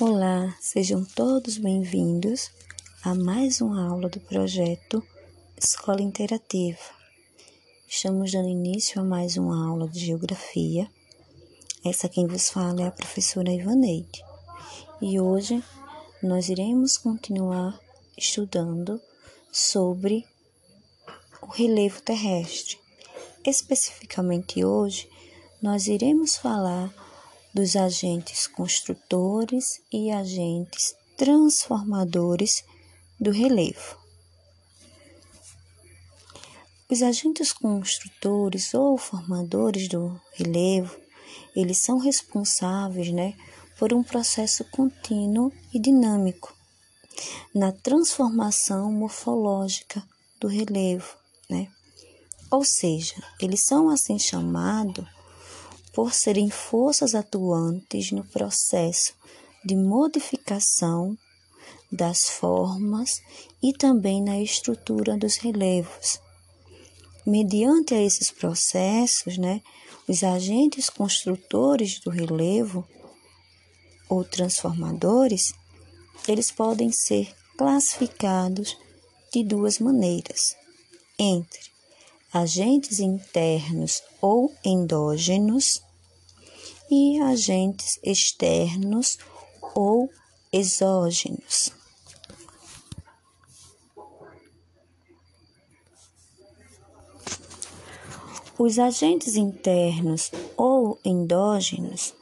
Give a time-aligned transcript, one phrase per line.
[0.00, 2.52] Olá, sejam todos bem-vindos
[3.02, 5.02] a mais uma aula do projeto
[5.60, 6.78] Escola Interativa.
[7.88, 10.88] Estamos dando início a mais uma aula de Geografia.
[11.84, 14.22] Essa quem vos fala é a professora Ivaneide.
[15.02, 15.64] E hoje
[16.22, 17.76] nós iremos continuar
[18.16, 19.00] estudando
[19.50, 20.24] sobre
[21.42, 22.78] o relevo terrestre.
[23.44, 25.10] Especificamente hoje,
[25.60, 26.94] nós iremos falar
[27.54, 32.64] dos agentes construtores e agentes transformadores
[33.18, 33.96] do relevo.
[36.90, 40.96] Os agentes construtores ou formadores do relevo,
[41.54, 43.34] eles são responsáveis, né,
[43.78, 46.54] por um processo contínuo e dinâmico
[47.54, 50.02] na transformação morfológica
[50.40, 51.16] do relevo,
[51.48, 51.68] né?
[52.50, 55.06] Ou seja, eles são assim chamados
[55.98, 59.14] por serem forças atuantes no processo
[59.64, 61.18] de modificação
[61.90, 63.20] das formas
[63.60, 66.20] e também na estrutura dos relevos.
[67.26, 69.60] Mediante a esses processos, né,
[70.06, 72.86] os agentes construtores do relevo
[74.08, 75.52] ou transformadores,
[76.28, 78.76] eles podem ser classificados
[79.32, 80.54] de duas maneiras:
[81.18, 81.72] entre
[82.32, 85.87] agentes internos ou endógenos
[86.90, 89.18] e agentes externos
[89.74, 90.10] ou
[90.52, 91.72] exógenos.
[98.58, 102.12] Os agentes internos ou endógenos,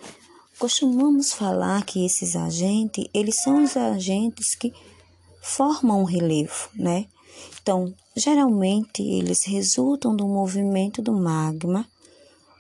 [0.58, 4.70] costumamos falar que esses agentes, eles são os agentes que
[5.40, 7.06] formam o relevo, né?
[7.62, 11.88] Então, geralmente eles resultam do movimento do magma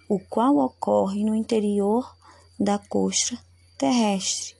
[0.08, 2.16] o qual ocorre no interior
[2.58, 3.38] da crosta
[3.76, 4.54] terrestre.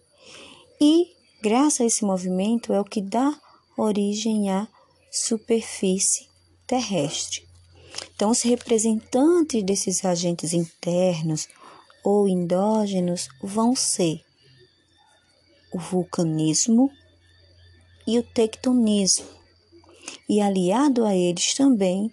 [0.80, 3.38] E, graças a esse movimento, é o que dá
[3.76, 4.68] origem à
[5.10, 6.28] superfície
[6.66, 7.46] terrestre.
[8.14, 11.48] Então, os representantes desses agentes internos
[12.04, 14.22] ou endógenos vão ser
[15.72, 16.90] o vulcanismo
[18.06, 19.26] e o tectonismo.
[20.28, 22.12] E aliado a eles também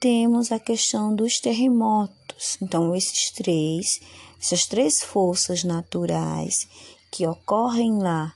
[0.00, 2.17] temos a questão dos terremotos
[2.62, 4.00] então, esses três,
[4.40, 6.68] essas três forças naturais
[7.10, 8.34] que ocorrem lá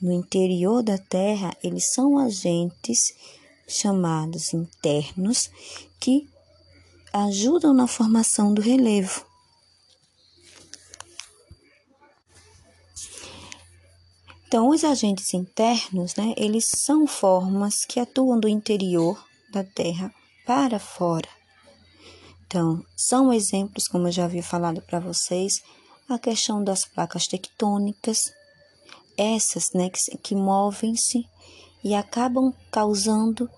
[0.00, 3.14] no interior da Terra, eles são agentes
[3.68, 5.50] chamados internos
[6.00, 6.28] que
[7.12, 9.24] ajudam na formação do relevo.
[14.46, 20.12] Então, os agentes internos, né, eles são formas que atuam do interior da Terra
[20.44, 21.39] para fora.
[22.50, 25.62] Então, são exemplos, como eu já havia falado para vocês,
[26.08, 28.32] a questão das placas tectônicas,
[29.16, 31.24] essas né, que, que movem-se
[31.84, 33.48] e acabam causando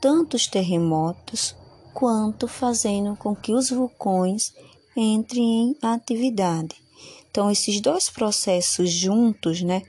[0.00, 1.56] tantos terremotos
[1.92, 4.54] quanto fazendo com que os vulcões
[4.96, 6.76] entrem em atividade.
[7.28, 9.82] Então, esses dois processos juntos, né,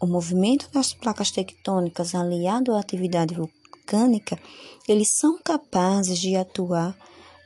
[0.00, 4.38] o movimento das placas tectônicas aliado à atividade vulcânica, mecânica,
[4.88, 6.96] eles são capazes de atuar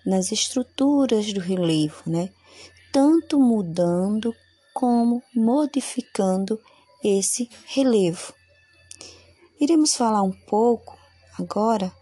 [0.06, 2.30] nas estruturas do relevo, né?
[2.92, 4.34] Tanto mudando
[4.72, 6.58] como modificando
[7.02, 8.32] esse relevo.
[9.60, 10.96] Iremos falar um pouco
[11.38, 11.92] agora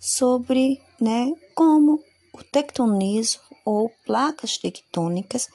[0.00, 2.00] sobre, né, como
[2.32, 5.48] o tectonismo ou placas tectônicas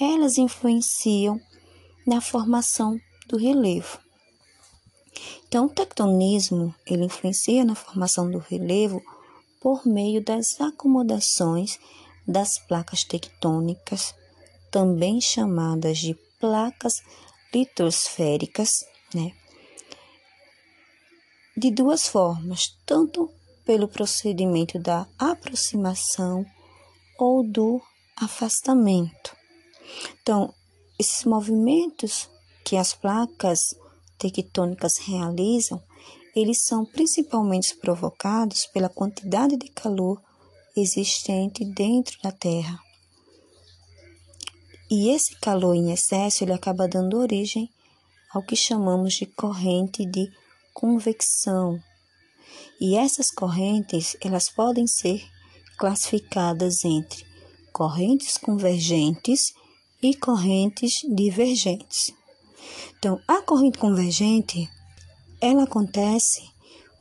[0.00, 1.40] elas influenciam
[2.06, 3.98] na formação do relevo.
[5.46, 9.02] Então, o tectonismo ele influencia na formação do relevo
[9.60, 11.78] por meio das acomodações
[12.26, 14.14] das placas tectônicas,
[14.70, 17.02] também chamadas de placas
[17.52, 18.84] litosféricas,
[19.14, 19.32] né?
[21.56, 23.30] De duas formas, tanto
[23.64, 26.44] pelo procedimento da aproximação
[27.18, 27.80] ou do
[28.16, 29.36] afastamento.
[30.22, 30.54] Então,
[30.98, 32.28] esses movimentos
[32.64, 33.74] que as placas
[34.18, 35.82] tectônicas realizam,
[36.34, 40.20] eles são principalmente provocados pela quantidade de calor
[40.76, 42.78] existente dentro da Terra.
[44.90, 47.68] E esse calor em excesso ele acaba dando origem
[48.32, 50.30] ao que chamamos de corrente de
[50.72, 51.78] convecção.
[52.80, 55.26] E essas correntes, elas podem ser
[55.76, 57.26] classificadas entre
[57.72, 59.52] correntes convergentes
[60.02, 62.12] e correntes divergentes.
[62.98, 64.68] Então, a corrente convergente,
[65.40, 66.42] ela acontece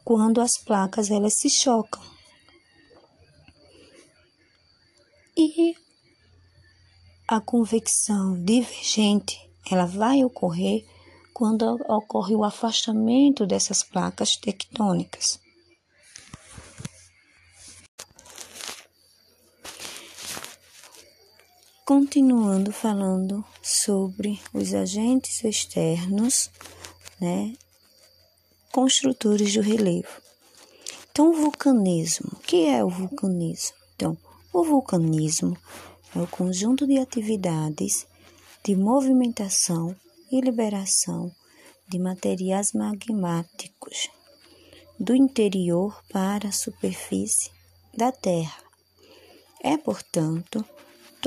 [0.04, 2.02] quando as placas elas se chocam.
[5.36, 5.76] E
[7.28, 9.38] a convecção divergente,
[9.70, 10.86] ela vai ocorrer
[11.34, 15.40] quando ocorre o afastamento dessas placas tectônicas.
[21.88, 26.52] Continuando falando sobre os agentes externos,
[27.18, 27.54] né,
[28.74, 30.22] construtores do relevo.
[31.10, 32.30] Então, o vulcanismo.
[32.34, 33.78] O que é o vulcanismo?
[33.96, 34.18] Então,
[34.52, 35.58] o vulcanismo
[36.14, 38.06] é o conjunto de atividades
[38.66, 39.96] de movimentação
[40.30, 41.32] e liberação
[41.88, 44.10] de materiais magmáticos
[45.00, 47.50] do interior para a superfície
[47.96, 48.62] da Terra.
[49.64, 50.66] É, portanto,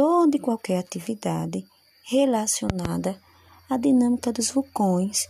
[0.01, 1.63] toda e qualquer atividade
[2.05, 3.21] relacionada
[3.69, 5.29] à dinâmica dos vulcões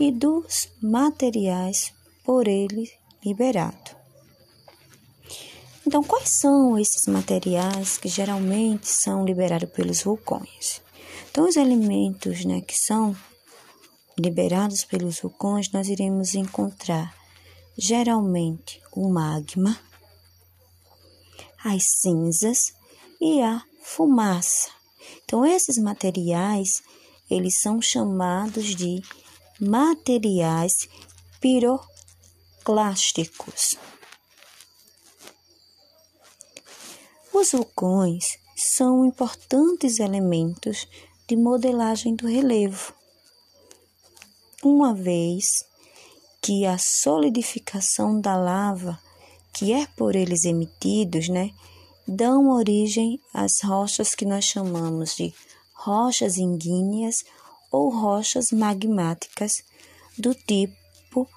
[0.00, 1.92] e dos materiais
[2.24, 2.90] por ele
[3.24, 3.94] liberados.
[5.86, 10.82] Então, quais são esses materiais que geralmente são liberados pelos vulcões?
[11.30, 13.16] Então, os elementos né, que são
[14.18, 17.14] liberados pelos vulcões, nós iremos encontrar
[17.76, 19.78] geralmente o magma,
[21.64, 22.72] as cinzas
[23.20, 24.70] e a fumaça.
[25.24, 26.82] Então, esses materiais,
[27.30, 29.00] eles são chamados de
[29.58, 30.86] materiais
[31.40, 33.78] piroclásticos.
[37.32, 40.86] Os vulcões são importantes elementos
[41.26, 42.92] de modelagem do relevo,
[44.62, 45.64] uma vez
[46.42, 49.00] que a solidificação da lava,
[49.52, 51.52] que é por eles emitidos, né,
[52.08, 55.34] dão origem às rochas que nós chamamos de
[55.74, 57.22] rochas ígneas
[57.70, 59.62] ou rochas magmáticas
[60.16, 61.28] do tipo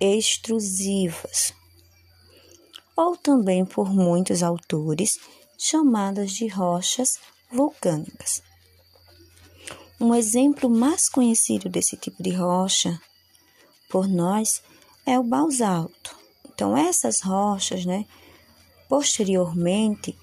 [0.00, 1.54] extrusivas
[2.96, 5.12] ou também por muitos autores
[5.56, 7.18] chamadas de rochas
[7.50, 8.42] vulcânicas.
[10.00, 13.00] Um exemplo mais conhecido desse tipo de rocha
[13.88, 14.60] por nós
[15.06, 16.16] é o basalto.
[16.52, 18.04] Então essas rochas, né,
[18.88, 20.16] posteriormente,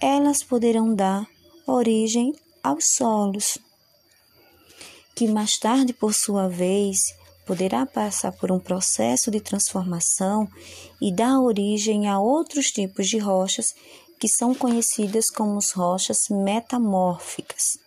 [0.00, 1.26] elas poderão dar
[1.66, 3.58] origem aos solos,
[5.14, 7.14] que mais tarde, por sua vez,
[7.46, 10.48] poderá passar por um processo de transformação
[11.00, 13.74] e dar origem a outros tipos de rochas
[14.18, 17.78] que são conhecidas como rochas metamórficas,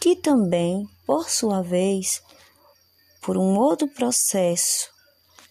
[0.00, 2.22] que também, por sua vez,
[3.20, 4.95] por um outro processo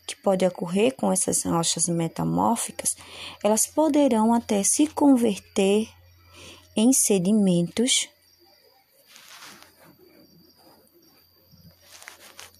[0.05, 2.95] que pode ocorrer com essas rochas metamórficas,
[3.43, 5.89] elas poderão até se converter
[6.75, 8.09] em sedimentos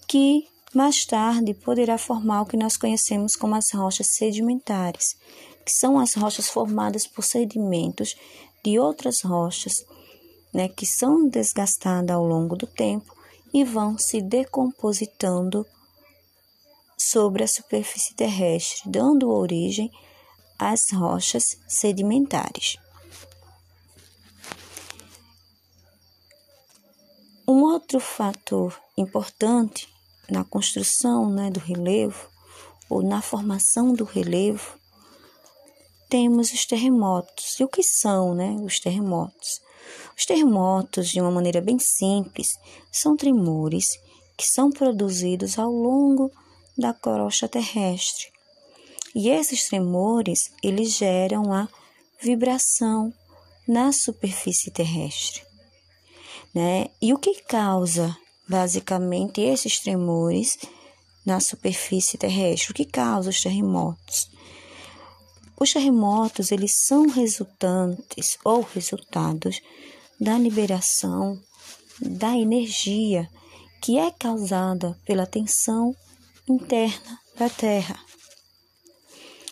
[0.06, 5.16] que mais tarde poderá formar o que nós conhecemos como as rochas sedimentares,
[5.64, 8.14] que são as rochas formadas por sedimentos
[8.64, 9.84] de outras rochas,
[10.52, 13.14] né, que são desgastadas ao longo do tempo
[13.52, 15.66] e vão se decompositando
[17.10, 19.90] sobre a superfície terrestre, dando origem
[20.58, 22.76] às rochas sedimentares.
[27.48, 29.88] Um outro fator importante
[30.28, 32.28] na construção né, do relevo
[32.88, 34.76] ou na formação do relevo,
[36.08, 37.58] temos os terremotos.
[37.60, 39.60] E o que são né, os terremotos?
[40.16, 42.58] Os terremotos, de uma maneira bem simples,
[42.90, 43.98] são tremores
[44.36, 46.30] que são produzidos ao longo
[46.76, 48.26] da crosta terrestre.
[49.14, 51.68] E esses tremores, eles geram a
[52.20, 53.12] vibração
[53.66, 55.42] na superfície terrestre.
[56.54, 56.88] Né?
[57.00, 58.16] E o que causa
[58.48, 60.58] basicamente esses tremores
[61.24, 64.30] na superfície terrestre, o que causa os terremotos.
[65.58, 69.60] Os terremotos, eles são resultantes ou resultados
[70.20, 71.40] da liberação
[72.00, 73.28] da energia
[73.80, 75.94] que é causada pela tensão
[76.48, 77.98] interna da Terra,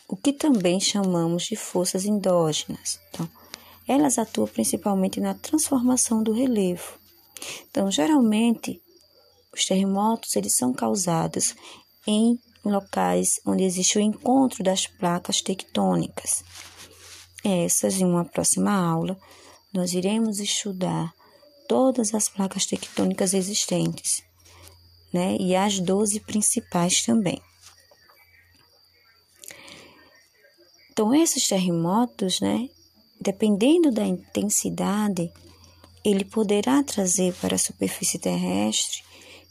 [0.08, 3.00] o que também chamamos de forças endógenas.
[3.08, 3.28] Então,
[3.86, 6.98] elas atuam principalmente na transformação do relevo.
[7.68, 8.80] Então, geralmente,
[9.52, 11.54] os terremotos eles são causados
[12.06, 16.42] em locais onde existe o encontro das placas tectônicas.
[17.44, 19.18] Essas, em uma próxima aula,
[19.72, 21.12] nós iremos estudar
[21.68, 24.22] todas as placas tectônicas existentes,
[25.14, 25.36] né?
[25.38, 27.40] E as 12 principais também.
[30.90, 32.68] Então, esses terremotos, né?
[33.20, 35.32] Dependendo da intensidade,
[36.04, 39.02] ele poderá trazer para a superfície terrestre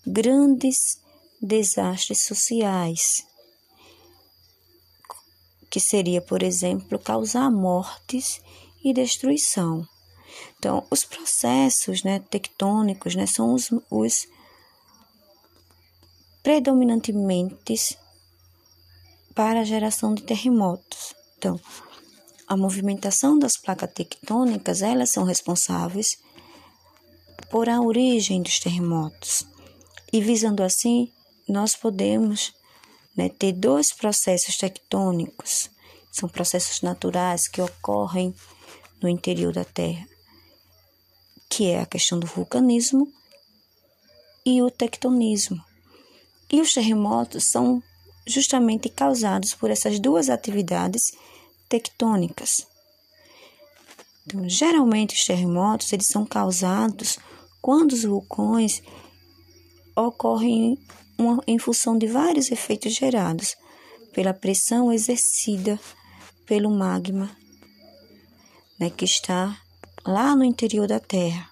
[0.05, 0.99] grandes
[1.41, 3.25] desastres sociais,
[5.69, 8.41] que seria, por exemplo, causar mortes
[8.83, 9.87] e destruição.
[10.59, 14.27] Então, os processos né, tectônicos né, são os, os
[16.43, 17.97] predominantemente
[19.33, 21.15] para a geração de terremotos.
[21.37, 21.59] Então,
[22.45, 26.17] a movimentação das placas tectônicas, elas são responsáveis
[27.49, 29.45] por a origem dos terremotos.
[30.11, 31.11] E visando assim,
[31.47, 32.53] nós podemos
[33.15, 35.69] né, ter dois processos tectônicos.
[36.11, 38.35] São processos naturais que ocorrem
[39.01, 40.07] no interior da Terra,
[41.49, 43.11] que é a questão do vulcanismo
[44.45, 45.72] e o tectonismo.
[46.53, 47.81] E os terremotos são
[48.27, 51.11] justamente causados por essas duas atividades
[51.67, 52.67] tectônicas.
[54.23, 57.17] Então, geralmente os terremotos eles são causados
[57.59, 58.83] quando os vulcões
[59.95, 60.77] ocorrem
[61.17, 63.55] uma, em função de vários efeitos gerados
[64.13, 65.79] pela pressão exercida
[66.45, 67.35] pelo magma
[68.79, 69.59] né, que está
[70.05, 71.49] lá no interior da Terra.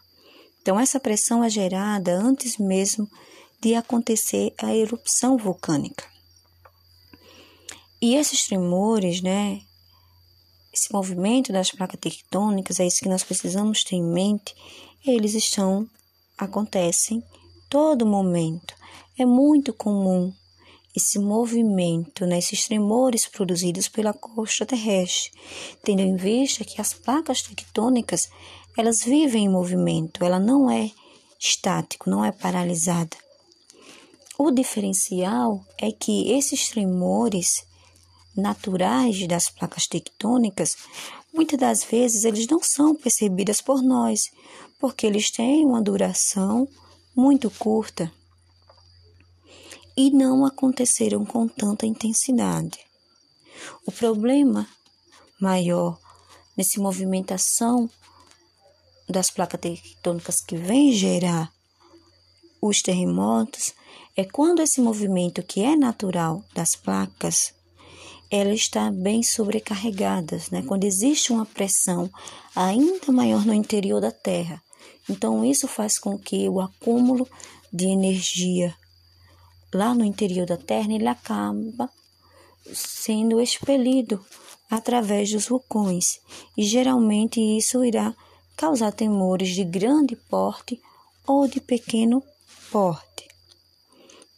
[0.61, 3.09] Então, essa pressão é gerada antes mesmo
[3.61, 6.03] de acontecer a erupção vulcânica.
[8.01, 9.61] E esses tremores, né,
[10.73, 14.55] esse movimento das placas tectônicas, é isso que nós precisamos ter em mente,
[15.05, 15.87] eles estão,
[16.35, 17.23] acontecem
[17.69, 18.73] todo momento.
[19.17, 20.33] É muito comum
[20.95, 25.31] esse movimento, né, esses tremores produzidos pela costa terrestre,
[25.83, 28.29] tendo em vista que as placas tectônicas
[28.77, 30.89] elas vivem em movimento, ela não é
[31.39, 33.15] estático, não é paralisada.
[34.43, 37.63] O diferencial é que esses tremores
[38.35, 40.75] naturais das placas tectônicas,
[41.31, 44.31] muitas das vezes eles não são percebidos por nós,
[44.79, 46.67] porque eles têm uma duração
[47.15, 48.11] muito curta
[49.95, 52.79] e não aconteceram com tanta intensidade.
[53.85, 54.67] O problema
[55.39, 55.99] maior
[56.57, 57.87] nessa movimentação
[59.07, 61.53] das placas tectônicas que vem gerar
[62.59, 63.79] os terremotos
[64.21, 67.53] é quando esse movimento que é natural das placas
[68.29, 70.63] ela está bem sobrecarregada, né?
[70.65, 72.09] Quando existe uma pressão
[72.55, 74.61] ainda maior no interior da Terra.
[75.09, 77.27] Então isso faz com que o acúmulo
[77.73, 78.73] de energia
[79.73, 81.89] lá no interior da Terra, ele acaba
[82.73, 84.23] sendo expelido
[84.69, 86.19] através dos vulcões,
[86.57, 88.15] e geralmente isso irá
[88.55, 90.79] causar temores de grande porte
[91.27, 92.23] ou de pequeno
[92.71, 93.10] porte.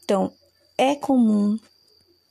[0.04, 0.34] Então,
[0.78, 1.58] é comum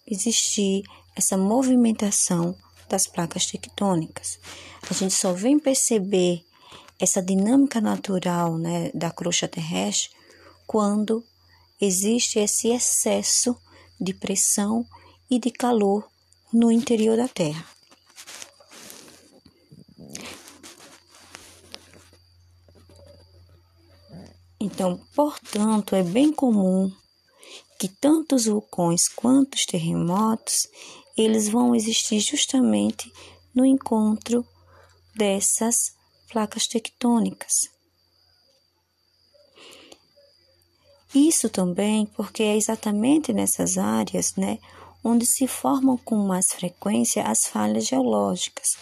[0.06, 0.82] existir
[1.16, 2.54] essa movimentação
[2.88, 4.38] das placas tectônicas.
[4.90, 6.44] A gente só vem perceber
[6.98, 10.10] essa dinâmica natural né, da crosta terrestre
[10.66, 11.24] quando
[11.80, 13.56] existe esse excesso
[13.98, 14.86] de pressão
[15.30, 16.06] e de calor
[16.52, 17.66] no interior da Terra.
[24.60, 26.92] Então, portanto, é bem comum
[27.82, 30.68] que tanto os vulcões quanto os terremotos,
[31.16, 33.12] eles vão existir justamente
[33.52, 34.46] no encontro
[35.16, 35.92] dessas
[36.30, 37.68] placas tectônicas.
[41.12, 44.60] Isso também porque é exatamente nessas áreas, né,
[45.02, 48.76] onde se formam com mais frequência as falhas geológicas.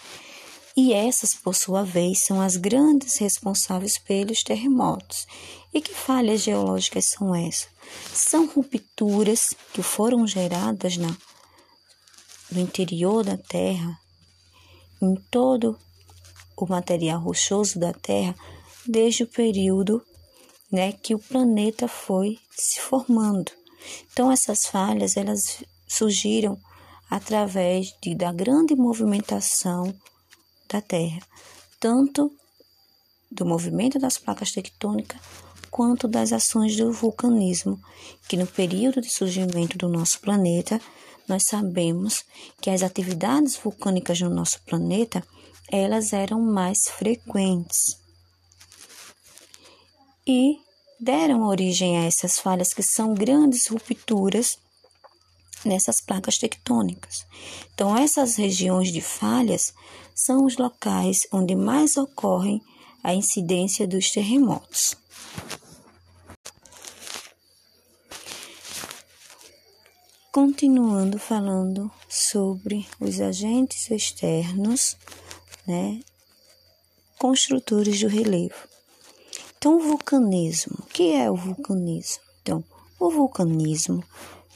[0.77, 5.27] E essas, por sua vez, são as grandes responsáveis pelos terremotos.
[5.73, 7.69] E que falhas geológicas são essas?
[8.13, 11.17] São rupturas que foram geradas na,
[12.51, 13.97] no interior da Terra,
[15.01, 15.79] em todo
[16.57, 18.35] o material rochoso da Terra,
[18.85, 20.05] desde o período
[20.71, 23.53] né, que o planeta foi se formando.
[24.13, 26.59] Então essas falhas elas surgiram
[27.09, 29.95] através de, da grande movimentação
[30.69, 31.21] da Terra,
[31.79, 32.31] tanto
[33.31, 35.21] do movimento das placas tectônicas
[35.71, 37.81] quanto das ações do vulcanismo,
[38.29, 40.81] que no período de surgimento do nosso planeta,
[41.29, 42.25] nós sabemos
[42.61, 45.23] que as atividades vulcânicas no nosso planeta,
[45.71, 48.01] elas eram mais frequentes
[50.27, 50.59] e
[50.99, 54.59] deram origem a essas falhas que são grandes rupturas
[55.65, 57.27] nessas placas tectônicas.
[57.75, 59.73] Então, essas regiões de falhas
[60.15, 62.61] são os locais onde mais ocorrem
[63.03, 65.00] a incidência dos terremotos.
[70.33, 74.97] Continuando falando sobre os agentes externos,
[75.67, 76.01] né,
[77.19, 78.69] construtores do relevo.
[79.59, 82.23] Então, o vulcanismo, o que é o vulcanismo?
[82.41, 82.65] Então,
[83.01, 84.05] o vulcanismo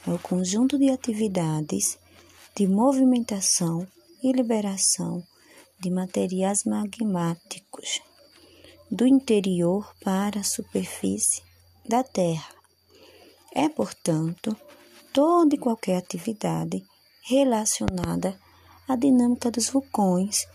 [0.07, 1.99] é o conjunto de atividades
[2.55, 3.85] de movimentação
[4.23, 5.21] e liberação
[5.77, 7.99] de materiais magmáticos
[8.89, 11.43] do interior para a superfície
[11.85, 12.55] da Terra.
[13.53, 14.55] É, portanto,
[15.15, 16.83] toda e qualquer atividade
[17.23, 18.37] relacionada
[18.85, 20.45] à dinâmica dos vulcões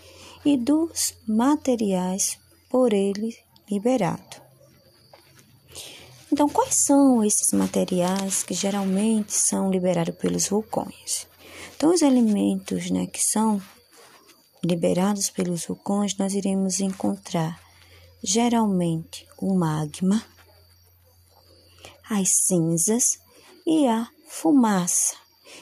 [0.45, 2.39] e dos materiais
[2.69, 3.35] por ele
[3.71, 4.37] liberado.
[6.31, 11.27] Então, quais são esses materiais que geralmente são liberados pelos vulcões?
[11.75, 13.63] Então, os elementos né, que são
[14.63, 17.59] liberados pelos vulcões, nós iremos encontrar
[18.23, 20.23] geralmente o magma,
[22.11, 23.19] as cinzas
[23.67, 25.15] e a fumaça.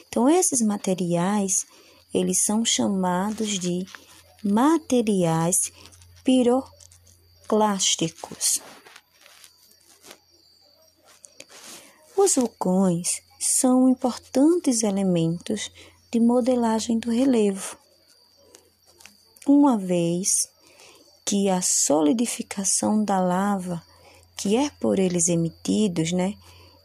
[0.06, 1.66] Então, esses materiais,
[2.12, 3.86] eles são chamados de
[4.44, 5.72] materiais
[6.22, 8.60] piroclásticos.
[12.16, 15.70] Os vulcões são importantes elementos
[16.10, 17.78] de modelagem do relevo,
[19.46, 20.48] uma vez
[21.24, 23.80] que a solidificação da lava,
[24.36, 26.36] que é por eles emitidos, né,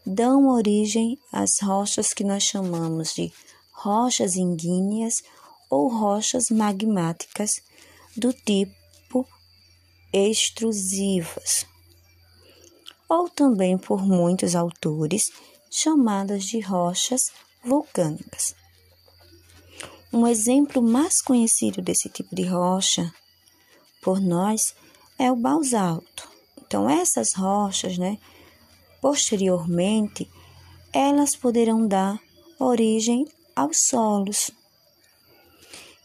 [0.05, 3.31] dão origem às rochas que nós chamamos de
[3.71, 5.23] rochas ígneas
[5.69, 7.61] ou rochas magmáticas
[8.15, 9.27] do tipo
[10.11, 11.65] extrusivas,
[13.09, 15.31] ou também por muitos autores
[15.71, 17.31] chamadas de rochas
[17.63, 18.55] vulcânicas.
[20.11, 23.11] Um exemplo mais conhecido desse tipo de rocha
[24.03, 24.75] por nós
[25.17, 26.29] é o basalto.
[26.61, 28.19] Então, essas rochas, né,
[29.03, 30.31] posteriormente,
[30.93, 32.17] elas poderão dar
[32.57, 34.49] origem aos solos,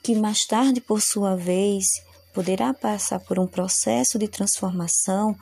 [0.02, 2.02] que mais tarde, por sua vez,
[2.34, 5.36] poderá passar por um processo de transformação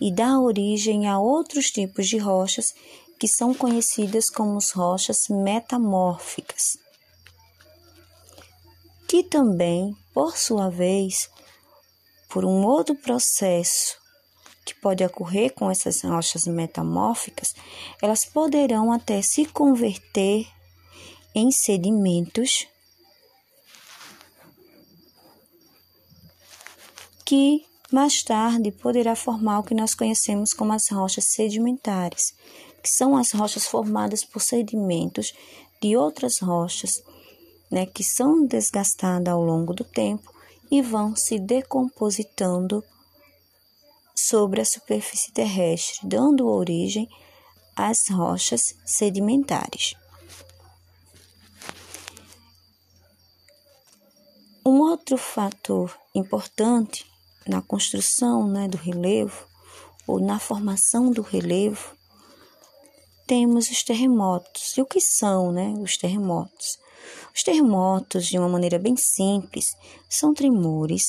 [0.00, 2.72] e dar origem a outros tipos de rochas
[3.18, 6.78] que são conhecidas como rochas metamórficas,
[9.08, 11.28] que também, por sua vez,
[12.28, 13.99] por um outro processo
[14.64, 17.54] que pode ocorrer com essas rochas metamórficas,
[18.02, 20.46] elas poderão até se converter
[21.34, 22.66] em sedimentos
[27.24, 32.34] que mais tarde poderá formar o que nós conhecemos como as rochas sedimentares,
[32.82, 35.32] que são as rochas formadas por sedimentos
[35.80, 37.02] de outras rochas,
[37.70, 40.32] né, que são desgastadas ao longo do tempo
[40.70, 42.82] e vão se decompositando
[44.14, 47.08] sobre a superfície terrestre, dando origem
[47.76, 49.94] às rochas sedimentares.
[54.64, 57.06] Um outro fator importante
[57.46, 59.46] na construção né, do relevo
[60.06, 61.96] ou na formação do relevo
[63.26, 64.76] temos os terremotos.
[64.76, 66.78] E o que são né, os terremotos?
[67.34, 69.66] Os terremotos, de uma maneira bem simples,
[70.08, 71.04] são tremores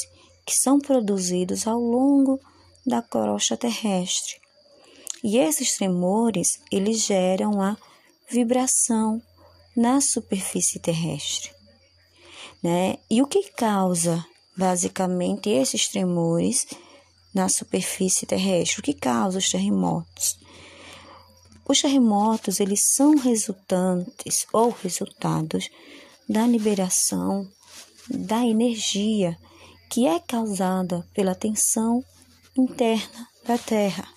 [0.46, 2.40] que são produzidos ao longo
[2.86, 4.40] da crosta terrestre.
[5.24, 7.78] E esses tremores, eles geram a
[8.30, 9.22] vibração
[9.76, 11.52] na superfície terrestre.
[12.62, 12.98] Né?
[13.10, 14.26] E o que causa
[14.58, 16.66] basicamente esses tremores
[17.34, 18.80] na superfície terrestre?
[18.80, 20.40] O que causa os terremotos?
[21.68, 25.70] Os terremotos, eles são resultantes ou resultados
[26.28, 27.48] da liberação
[28.10, 29.38] da energia
[29.90, 32.04] que é causada pela tensão
[32.58, 34.08] interna da Terra,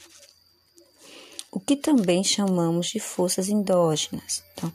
[1.50, 4.42] o que também chamamos de forças endógenas.
[4.52, 4.72] Então,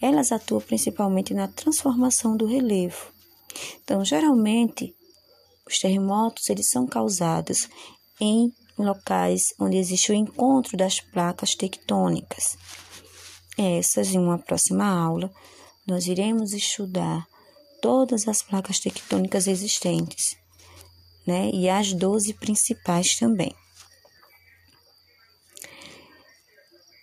[0.00, 3.12] elas atuam principalmente na transformação do relevo.
[3.82, 4.94] Então, geralmente,
[5.66, 7.68] os terremotos eles são causados
[8.20, 12.56] em locais onde existe o encontro das placas tectônicas.
[13.56, 15.32] Essas, em uma próxima aula,
[15.86, 17.26] nós iremos estudar
[17.80, 20.36] todas as placas tectônicas existentes,
[21.26, 21.50] né?
[21.52, 23.54] E as 12 principais também.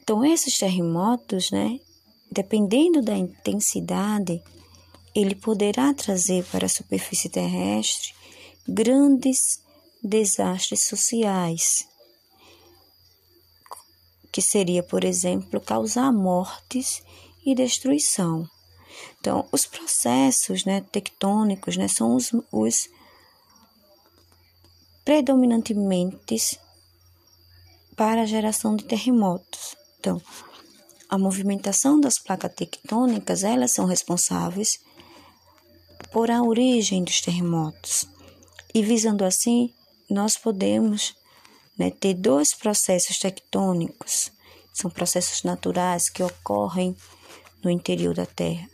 [0.01, 1.79] Então, esses terremotos, né?
[2.31, 4.41] Dependendo da intensidade,
[5.13, 8.13] ele poderá trazer para a superfície terrestre
[8.67, 9.61] grandes
[10.01, 11.87] desastres sociais,
[14.31, 17.03] que seria, por exemplo, causar mortes
[17.45, 18.47] e destruição.
[19.19, 22.89] Então, os processos né, tectônicos né, são os, os
[25.03, 26.59] predominantemente
[27.95, 29.75] para a geração de terremotos.
[29.99, 30.21] Então,
[31.09, 34.79] a movimentação das placas tectônicas, elas são responsáveis
[36.11, 38.07] por a origem dos terremotos.
[38.73, 39.73] E visando assim,
[40.09, 41.15] nós podemos
[41.77, 44.31] né, ter dois processos tectônicos,
[44.73, 46.95] são processos naturais que ocorrem
[47.63, 48.71] no interior da Terra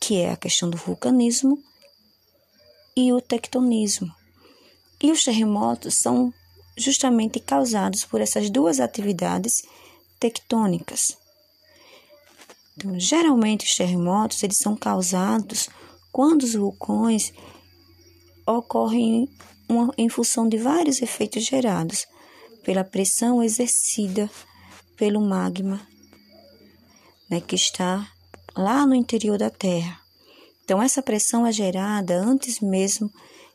[0.00, 1.62] que é a questão do vulcanismo
[2.96, 4.12] e o tectonismo.
[5.02, 6.32] E os terremotos são
[6.76, 9.62] justamente causados por essas duas atividades
[10.18, 11.16] tectônicas.
[12.76, 15.68] Então, geralmente os terremotos eles são causados
[16.12, 17.32] quando os vulcões
[18.46, 19.28] ocorrem
[19.68, 22.06] uma, em função de vários efeitos gerados
[22.64, 24.30] pela pressão exercida
[24.96, 25.80] pelo magma
[27.30, 28.10] né, que está
[28.56, 29.98] lá no interior da Terra.
[30.64, 33.10] Então, essa pressão é gerada antes mesmo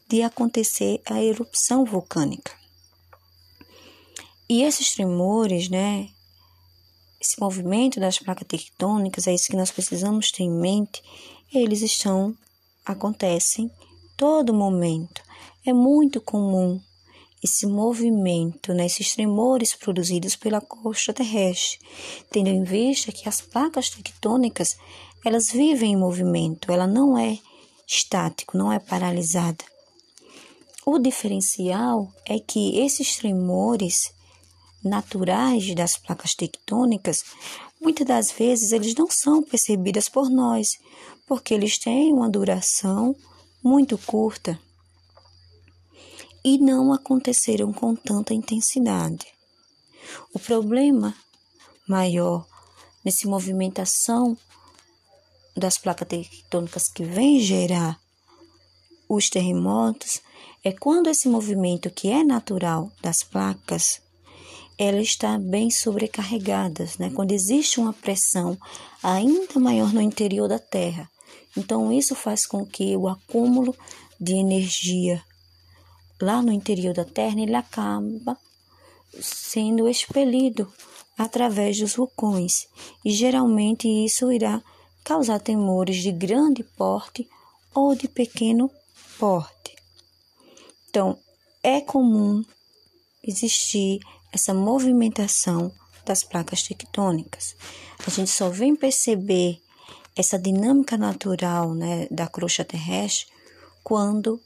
[0.08, 2.52] de acontecer a erupção vulcânica.
[4.48, 6.10] E esses tremores, né,
[7.20, 11.02] esse movimento das placas tectônicas, é isso que nós precisamos ter em mente,
[11.52, 12.36] eles estão,
[12.86, 13.72] acontecem
[14.16, 15.22] todo momento.
[15.66, 16.80] É muito comum
[17.44, 21.80] esse movimento, né, esses tremores produzidos pela costa terrestre,
[22.32, 24.78] tendo em vista que as placas tectônicas,
[25.24, 27.38] elas vivem em movimento, ela não é
[27.88, 29.64] estático, não é paralisada.
[30.86, 34.14] O diferencial é que esses tremores
[34.84, 37.24] naturais das placas tectônicas,
[37.82, 40.78] muitas das vezes eles não são percebidos por nós,
[41.26, 43.16] porque eles têm uma duração
[43.64, 44.60] muito curta
[46.44, 49.26] e não aconteceram com tanta intensidade.
[50.32, 51.16] O problema
[51.88, 52.46] maior
[53.04, 54.38] nessa movimentação
[55.58, 58.00] das placas tectônicas que vem gerar
[59.10, 60.22] os terremotos
[60.66, 64.02] é quando esse movimento que é natural das placas
[64.80, 67.12] ela está bem sobrecarregada, né?
[67.14, 68.58] Quando existe uma pressão
[69.02, 71.08] ainda maior no interior da Terra.
[71.56, 73.76] Então isso faz com que o acúmulo
[74.20, 75.24] de energia
[76.20, 78.36] lá no interior da Terra ele acaba
[79.22, 80.68] sendo expelido
[81.16, 82.68] através dos vulcões
[83.06, 84.64] e geralmente isso irá
[85.04, 87.30] causar temores de grande porte
[87.74, 88.70] ou de pequeno
[89.20, 89.55] porte.
[90.96, 91.20] Então,
[91.62, 92.42] é comum
[93.22, 94.00] existir
[94.32, 95.70] essa movimentação
[96.06, 97.54] das placas tectônicas.
[98.08, 99.62] A gente só vem perceber
[100.16, 103.28] essa dinâmica natural né, da crosta terrestre
[103.84, 104.42] quando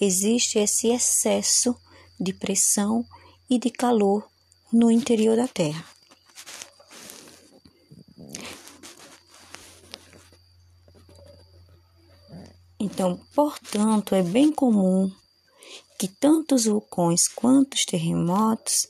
[0.00, 1.74] existe esse excesso
[2.20, 3.04] de pressão
[3.50, 4.24] e de calor
[4.72, 5.84] no interior da Terra.
[12.78, 15.10] Então, portanto, é bem comum
[15.98, 18.86] que tanto os vulcões quanto os terremotos,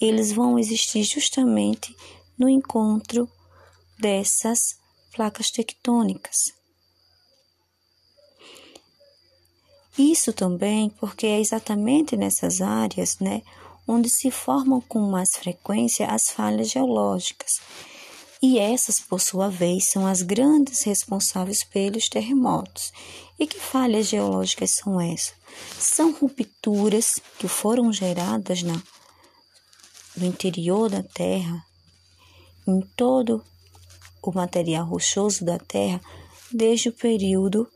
[0.00, 1.94] eles vão existir justamente
[2.38, 3.28] no encontro
[3.98, 4.76] dessas
[5.12, 6.52] placas tectônicas.
[9.98, 13.42] Isso também porque é exatamente nessas áreas, né,
[13.86, 17.60] onde se formam com mais frequência as falhas geológicas.
[18.40, 22.92] E essas, por sua vez, são as grandes responsáveis pelos terremotos.
[23.38, 25.41] E que falhas geológicas são essas?
[25.78, 28.80] São rupturas que foram geradas na,
[30.16, 31.64] no interior da Terra,
[32.66, 33.44] em todo
[34.22, 36.00] o material rochoso da Terra,
[36.52, 37.68] desde o período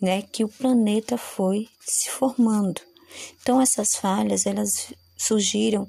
[0.00, 2.80] né, que o planeta foi se formando.
[3.40, 5.88] Então essas falhas elas surgiram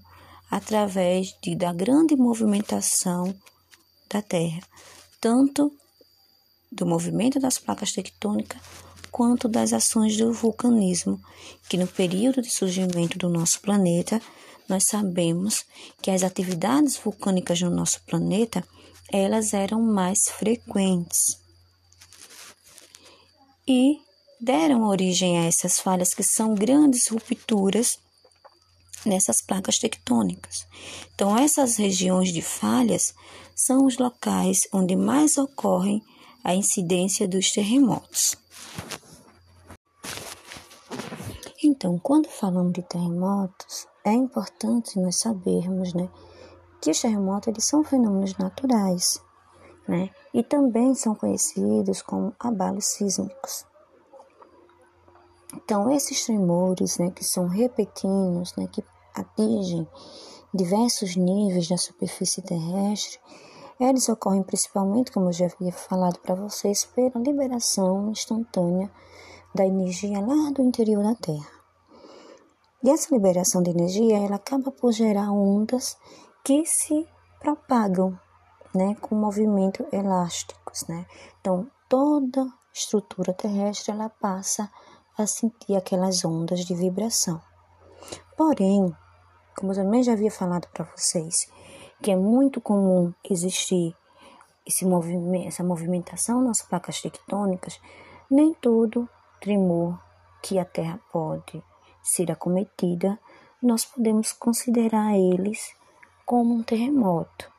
[0.49, 3.35] através de, da grande movimentação
[4.09, 4.61] da Terra,
[5.19, 5.71] tanto
[6.71, 8.61] do movimento das placas tectônicas
[9.17, 11.19] quanto das ações do vulcanismo,
[11.67, 14.21] que no período de surgimento do nosso planeta,
[14.69, 15.65] nós sabemos
[16.03, 18.63] que as atividades vulcânicas no nosso planeta,
[19.11, 21.39] elas eram mais frequentes
[23.67, 23.97] e
[24.39, 27.97] deram origem a essas falhas que são grandes rupturas
[29.03, 30.67] nessas placas tectônicas.
[31.15, 33.15] Então, essas regiões de falhas
[33.55, 36.03] são os locais onde mais ocorrem
[36.43, 38.37] a incidência dos terremotos.
[41.77, 46.09] Então, quando falamos de terremotos, é importante nós sabermos, né,
[46.81, 49.21] que os terremotos eles são fenômenos naturais
[49.87, 50.09] né?
[50.33, 53.65] E também são conhecidos como abalos sísmicos.
[55.55, 58.83] Então, esses tremores, né, que são repetidos, né, que
[59.15, 59.87] atingem
[60.53, 63.19] diversos níveis da superfície terrestre,
[63.79, 68.91] eles ocorrem principalmente, como eu já havia falado para vocês, pela liberação instantânea
[69.55, 71.56] da energia lá do interior da Terra.
[72.83, 75.97] E essa liberação de energia, ela acaba por gerar ondas
[76.43, 77.07] que se
[77.39, 78.17] propagam
[78.73, 81.05] né, com movimento elásticos, né?
[81.41, 84.69] Então, toda estrutura terrestre ela passa
[85.17, 87.41] a sentir aquelas ondas de vibração.
[88.37, 88.95] Porém,
[89.57, 91.51] como eu também já havia falado para vocês,
[92.01, 93.95] que é muito comum existir
[94.63, 97.79] esse movimento, essa movimentação nas placas tectônicas,
[98.29, 99.09] nem todo
[99.41, 99.99] tremor
[100.43, 101.63] que a Terra pode
[102.09, 103.19] ser acometida,
[103.61, 105.75] nós podemos considerar eles
[106.25, 107.51] como um terremoto.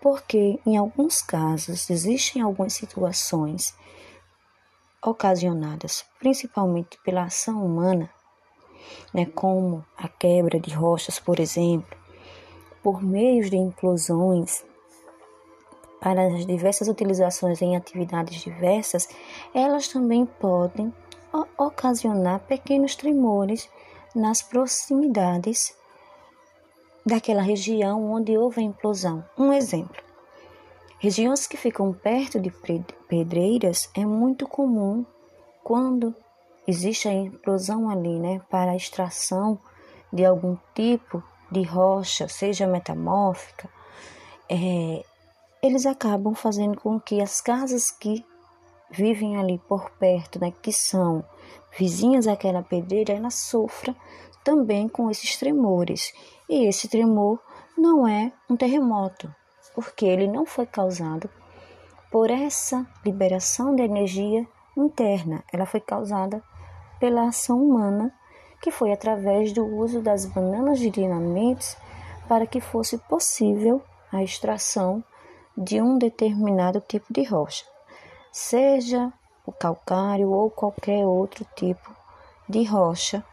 [0.00, 3.74] Porque em alguns casos existem algumas situações
[5.02, 8.10] ocasionadas principalmente pela ação humana,
[9.12, 11.96] né, como a quebra de rochas, por exemplo,
[12.82, 14.64] por meio de implosões
[16.00, 19.08] para as diversas utilizações em atividades diversas,
[19.54, 20.92] elas também podem
[21.56, 23.70] ocasionar pequenos tremores
[24.14, 25.74] nas proximidades
[27.04, 29.24] daquela região onde houve a implosão.
[29.36, 30.02] Um exemplo:
[30.98, 32.52] regiões que ficam perto de
[33.08, 35.04] pedreiras é muito comum
[35.62, 36.14] quando
[36.66, 39.58] existe a implosão ali, né, para a extração
[40.12, 43.68] de algum tipo de rocha, seja metamórfica,
[44.48, 45.04] é,
[45.62, 48.24] eles acabam fazendo com que as casas que
[48.90, 51.24] vivem ali por perto, né, que são
[51.78, 53.94] vizinhas àquela pedreira, ela sofra
[54.42, 56.12] também com esses tremores.
[56.48, 57.40] E esse tremor
[57.76, 59.34] não é um terremoto,
[59.74, 61.28] porque ele não foi causado
[62.10, 66.42] por essa liberação de energia interna, ela foi causada
[67.00, 68.12] pela ação humana,
[68.62, 71.76] que foi através do uso das bananas de dinamites
[72.28, 75.02] para que fosse possível a extração
[75.56, 77.64] de um determinado tipo de rocha
[78.34, 79.12] seja
[79.46, 81.94] o calcário ou qualquer outro tipo
[82.48, 83.24] de rocha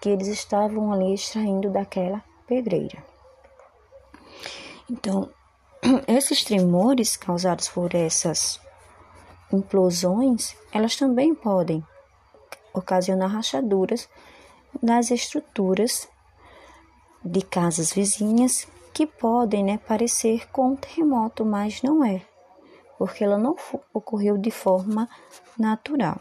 [0.00, 3.04] que eles estavam ali extraindo daquela pedreira.
[4.90, 5.30] Então,
[6.08, 8.60] esses tremores causados por essas
[9.52, 11.84] implosões, elas também podem
[12.72, 14.08] ocasionar rachaduras
[14.80, 16.08] nas estruturas
[17.24, 22.22] de casas vizinhas que podem né, parecer com um terremoto, mas não é
[23.00, 23.56] porque ela não
[23.94, 25.08] ocorreu de forma
[25.58, 26.20] natural.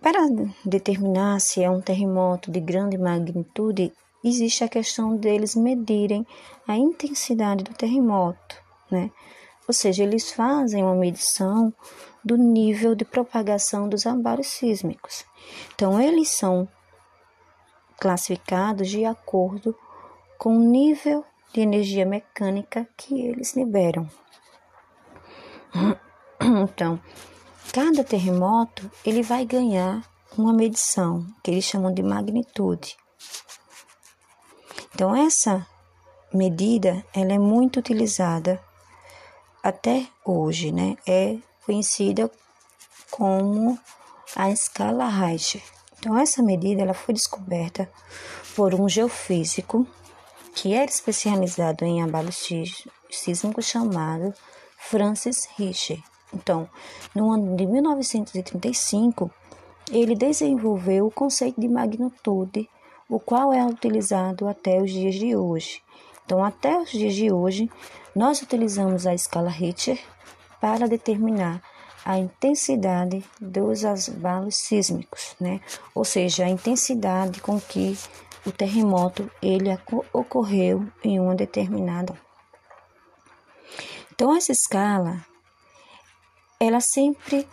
[0.00, 0.20] Para
[0.64, 3.92] determinar se é um terremoto de grande magnitude,
[4.22, 6.24] existe a questão deles medirem
[6.68, 9.10] a intensidade do terremoto, né?
[9.66, 11.74] Ou seja, eles fazem uma medição
[12.24, 15.24] do nível de propagação dos abalos sísmicos.
[15.74, 16.68] Então, eles são
[18.02, 19.76] classificados de acordo
[20.36, 24.10] com o nível de energia mecânica que eles liberam.
[26.44, 27.00] Então,
[27.72, 30.02] cada terremoto ele vai ganhar
[30.36, 32.96] uma medição que eles chamam de magnitude.
[34.92, 35.64] Então, essa
[36.34, 38.60] medida ela é muito utilizada
[39.62, 40.96] até hoje, né?
[41.06, 42.28] É conhecida
[43.08, 43.78] como
[44.34, 45.62] a escala Richter.
[46.02, 47.88] Então, essa medida ela foi descoberta
[48.56, 49.86] por um geofísico
[50.52, 52.44] que era especializado em abalos
[53.08, 54.34] sísmicos chamado
[54.76, 56.00] Francis Richter.
[56.34, 56.68] Então,
[57.14, 59.30] no ano de 1935,
[59.92, 62.68] ele desenvolveu o conceito de magnitude,
[63.08, 65.84] o qual é utilizado até os dias de hoje.
[66.26, 67.70] Então, até os dias de hoje,
[68.12, 70.00] nós utilizamos a escala Richter
[70.60, 71.62] para determinar
[72.04, 75.60] a intensidade dos abalos sísmicos, né?
[75.94, 77.96] Ou seja, a intensidade com que
[78.44, 79.68] o terremoto ele
[80.12, 82.18] ocorreu em uma determinada.
[84.12, 85.24] Então essa escala
[86.58, 87.46] ela sempre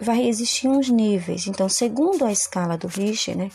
[0.00, 1.46] vai existir uns níveis.
[1.46, 3.50] Então, segundo a escala do Richter, né,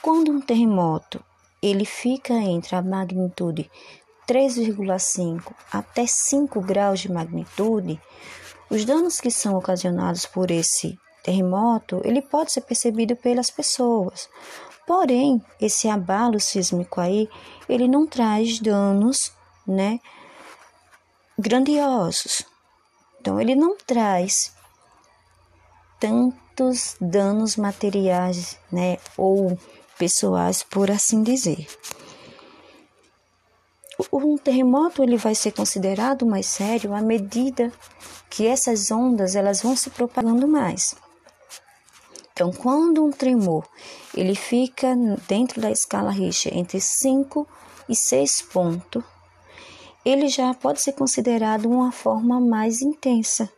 [0.00, 1.22] quando um terremoto
[1.62, 3.70] ele fica entre a magnitude
[4.26, 8.00] 3,5 até 5 graus de magnitude,
[8.68, 14.28] os danos que são ocasionados por esse terremoto, ele pode ser percebido pelas pessoas.
[14.86, 17.28] Porém, esse abalo sísmico aí,
[17.68, 19.32] ele não traz danos,
[19.66, 19.98] né,
[21.38, 22.44] grandiosos.
[23.20, 24.54] Então, ele não traz
[25.98, 29.58] tantos danos materiais, né, ou
[29.98, 31.66] pessoais, por assim dizer
[34.12, 37.72] um terremoto ele vai ser considerado mais sério à medida
[38.28, 40.94] que essas ondas elas vão se propagando mais.
[42.32, 43.66] Então, quando um tremor
[44.14, 44.94] ele fica
[45.26, 47.48] dentro da escala Richter entre 5
[47.88, 49.02] e 6 pontos,
[50.04, 53.50] ele já pode ser considerado uma forma mais intensa.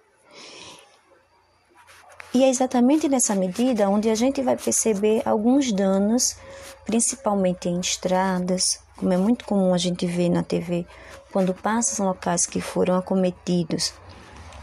[2.33, 6.37] E é exatamente nessa medida onde a gente vai perceber alguns danos,
[6.85, 10.85] principalmente em estradas, como é muito comum a gente ver na TV,
[11.33, 13.95] quando passa em locais que foram acometidos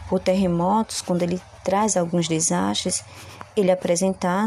[0.08, 3.02] por terremotos, quando ele traz alguns desastres,
[3.56, 4.46] ele apresentar,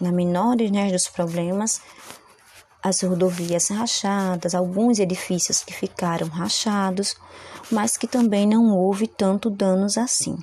[0.00, 1.80] na menores né, dos problemas,
[2.82, 7.16] as rodovias rachadas, alguns edifícios que ficaram rachados,
[7.70, 10.36] mas que também não houve tanto danos assim.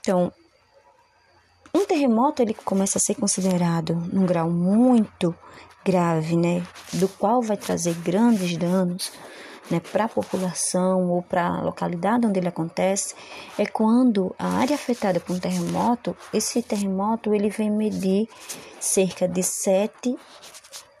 [0.00, 0.32] Então,
[1.74, 5.34] um terremoto ele começa a ser considerado num grau muito
[5.84, 9.12] grave, né, do qual vai trazer grandes danos,
[9.70, 13.14] né, para a população ou para a localidade onde ele acontece,
[13.58, 18.28] é quando a área afetada por um terremoto, esse terremoto ele vem medir
[18.80, 20.16] cerca de 7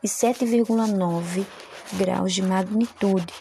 [0.02, 1.46] e 7,9
[1.94, 3.32] graus de magnitude.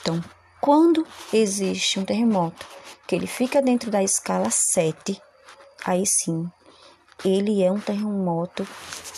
[0.00, 0.22] Então,
[0.60, 2.66] quando existe um terremoto
[3.06, 5.20] que ele fica dentro da escala 7,
[5.84, 6.50] aí sim,
[7.22, 8.66] ele é um terremoto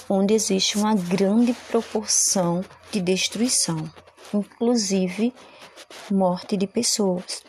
[0.08, 3.90] onde existe uma grande proporção de destruição,
[4.32, 5.32] inclusive
[6.10, 7.42] morte de pessoas.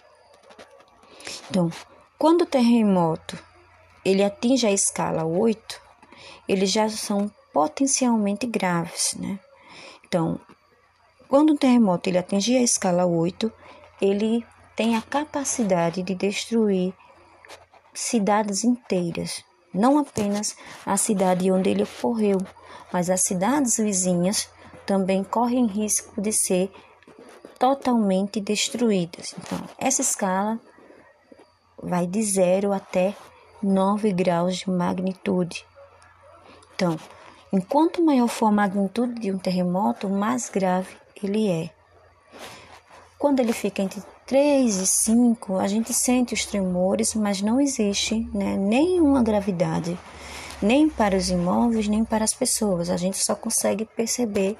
[1.50, 1.72] Então,
[2.18, 3.38] quando o terremoto
[4.04, 5.82] ele atinge a escala 8,
[6.48, 9.40] eles já são potencialmente graves, né?
[10.06, 10.40] Então,
[11.28, 13.52] quando o terremoto ele atingir a escala 8,
[14.02, 16.94] ele tem a capacidade de destruir
[17.94, 19.44] cidades inteiras,
[19.78, 22.38] não apenas a cidade onde ele ocorreu,
[22.92, 24.50] mas as cidades vizinhas
[24.86, 26.72] também correm risco de ser
[27.60, 29.36] totalmente destruídas.
[29.38, 30.60] Então, essa escala
[31.82, 33.16] vai de 0 até
[33.62, 35.66] 9 graus de magnitude.
[36.76, 36.98] Então,
[37.52, 41.70] enquanto maior for a magnitude de um terremoto, mais grave ele é.
[43.18, 48.30] Quando ele fica entre 3 e 5, a gente sente os tremores, mas não existe
[48.34, 49.98] né, nenhuma gravidade,
[50.62, 52.90] nem para os imóveis, nem para as pessoas.
[52.90, 54.58] A gente só consegue perceber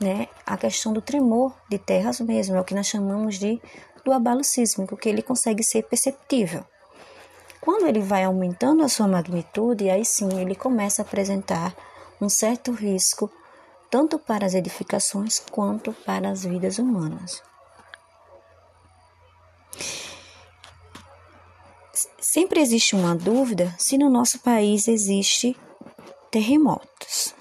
[0.00, 3.60] né, a questão do tremor de terras mesmo, é o que nós chamamos de
[4.02, 6.64] do abalo sísmico, que ele consegue ser perceptível.
[7.60, 11.74] Quando ele vai aumentando a sua magnitude, aí sim ele começa a apresentar
[12.20, 13.30] um certo risco
[13.90, 17.42] tanto para as edificações quanto para as vidas humanas.
[22.18, 25.56] Sempre existe uma dúvida se no nosso país existe
[26.30, 27.34] terremotos.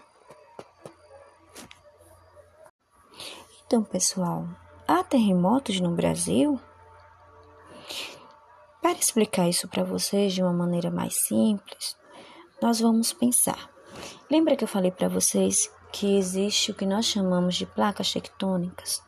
[3.65, 4.47] Então, pessoal,
[4.87, 6.59] há terremotos no Brasil?
[8.81, 11.97] Para explicar isso para vocês de uma maneira mais simples,
[12.61, 13.69] nós vamos pensar.
[14.29, 19.01] Lembra que eu falei para vocês que existe o que nós chamamos de placas tectônicas?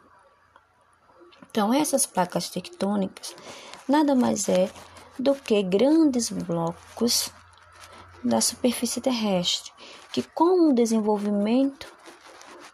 [1.56, 3.34] Então, essas placas tectônicas
[3.88, 4.70] nada mais é
[5.18, 7.32] do que grandes blocos
[8.22, 9.72] da superfície terrestre,
[10.12, 11.88] que com o desenvolvimento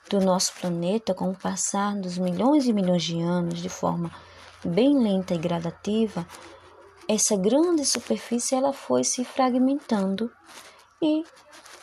[0.09, 4.09] do nosso planeta, com o passar dos milhões e milhões de anos de forma
[4.65, 6.25] bem lenta e gradativa,
[7.07, 10.31] essa grande superfície ela foi se fragmentando
[10.99, 11.23] e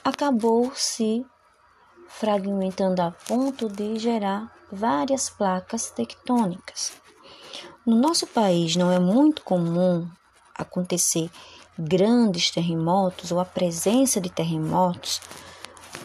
[0.02, 1.24] acabou se
[2.08, 6.92] fragmentando a ponto de gerar várias placas tectônicas.
[7.86, 10.08] No nosso país não é muito comum
[10.54, 11.30] acontecer
[11.78, 15.20] grandes terremotos ou a presença de terremotos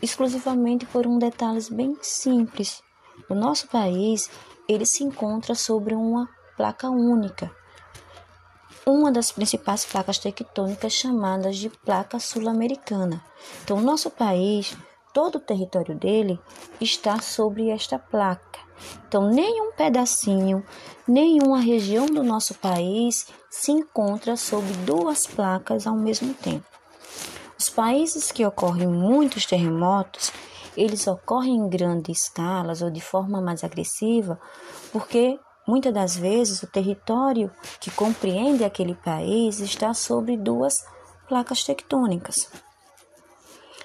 [0.02, 2.84] exclusivamente por um detalhe bem simples.
[3.30, 4.30] O nosso país
[4.67, 7.52] ele se encontra sobre uma placa única,
[8.86, 13.23] uma das principais placas tectônicas chamadas de placa sul-americana.
[13.63, 14.76] Então, o nosso país,
[15.13, 16.39] todo o território dele
[16.82, 18.60] está sobre esta placa.
[19.08, 20.65] Então, nenhum pedacinho,
[21.08, 26.65] nenhuma região do nosso país se encontra sob duas placas ao mesmo tempo.
[27.58, 30.32] Os países que ocorrem muitos terremotos,
[30.76, 34.39] eles ocorrem em grandes escalas ou de forma mais agressiva,
[34.91, 40.84] porque muitas das vezes o território que compreende aquele país está sobre duas
[41.28, 42.49] placas tectônicas.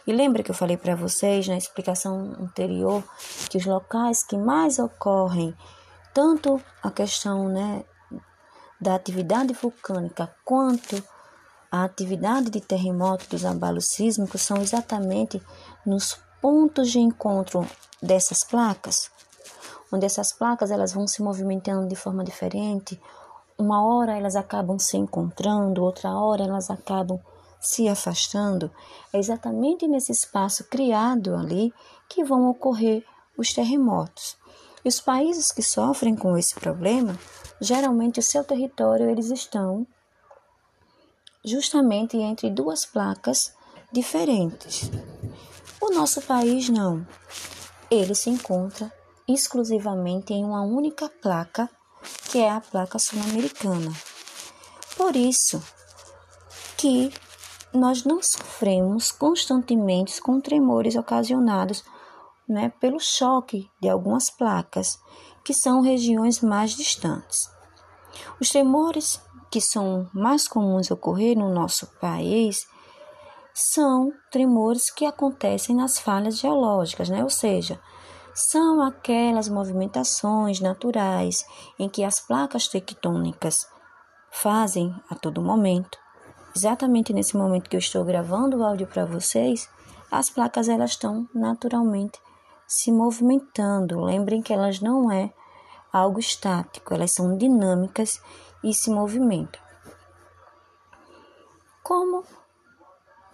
[0.08, 3.04] E lembra que eu falei para vocês na explicação anterior
[3.50, 5.54] que os locais que mais ocorrem
[6.14, 7.84] tanto a questão né,
[8.80, 11.04] da atividade vulcânica quanto
[11.70, 15.42] a atividade de terremoto dos abalos sísmicos são exatamente
[15.84, 17.68] nos pontos de encontro
[18.02, 19.10] dessas placas,
[19.92, 22.98] onde essas placas elas vão se movimentando de forma diferente.
[23.59, 27.20] Uma hora elas acabam se encontrando, outra hora elas acabam
[27.61, 28.70] se afastando,
[29.12, 31.72] é exatamente nesse espaço criado ali
[32.09, 33.04] que vão ocorrer
[33.36, 34.36] os terremotos.
[34.84, 37.18] E os países que sofrem com esse problema,
[37.61, 39.86] geralmente o seu território eles estão
[41.44, 43.52] justamente entre duas placas
[43.92, 44.90] diferentes.
[45.80, 47.06] O nosso país não.
[47.90, 48.92] Ele se encontra
[49.26, 51.68] exclusivamente em uma única placa,
[52.30, 53.92] que é a placa sul-americana.
[54.96, 55.62] Por isso
[56.76, 57.12] que
[57.72, 61.84] nós não sofremos constantemente com tremores ocasionados
[62.48, 64.98] né, pelo choque de algumas placas,
[65.44, 67.50] que são regiões mais distantes.
[68.40, 72.66] Os tremores que são mais comuns ocorrer no nosso país
[73.54, 77.24] são tremores que acontecem nas falhas geológicas, né?
[77.24, 77.80] Ou seja,
[78.34, 81.44] são aquelas movimentações naturais
[81.78, 83.66] em que as placas tectônicas
[84.30, 85.98] fazem a todo momento.
[86.59, 89.70] Exatamente nesse momento que eu estou gravando o áudio para vocês,
[90.11, 92.20] as placas elas estão naturalmente
[92.66, 94.00] se movimentando.
[94.00, 95.32] Lembrem que elas não é
[95.92, 98.20] algo estático, elas são dinâmicas
[98.64, 99.61] e se movimentam.
[101.80, 102.24] Como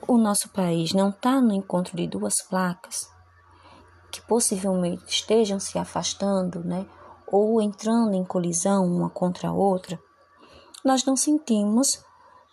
[0.06, 3.10] o nosso país não está no encontro de duas placas
[4.12, 6.86] que possivelmente estejam se afastando, né,
[7.26, 9.98] ou entrando em colisão uma contra a outra,
[10.84, 12.03] nós não sentimos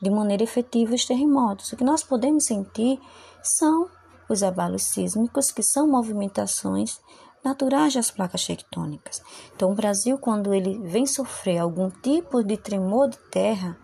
[0.02, 1.72] de maneira efetiva os terremotos.
[1.72, 2.99] O que nós podemos sentir
[3.43, 3.89] são
[4.28, 6.99] os abalos sísmicos, que são movimentações
[7.43, 9.22] naturais das placas tectônicas.
[9.56, 13.78] Então, o Brasil, quando ele vem sofrer algum tipo de tremor de terra,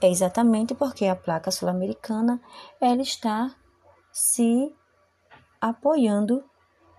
[0.00, 2.40] é exatamente porque a placa sul-americana
[2.80, 3.54] ela está
[4.10, 4.74] se
[5.60, 6.44] apoiando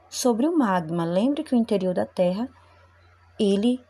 [0.09, 1.03] sobre o magma.
[1.03, 2.49] Lembre que o interior da Terra
[3.39, 3.83] ele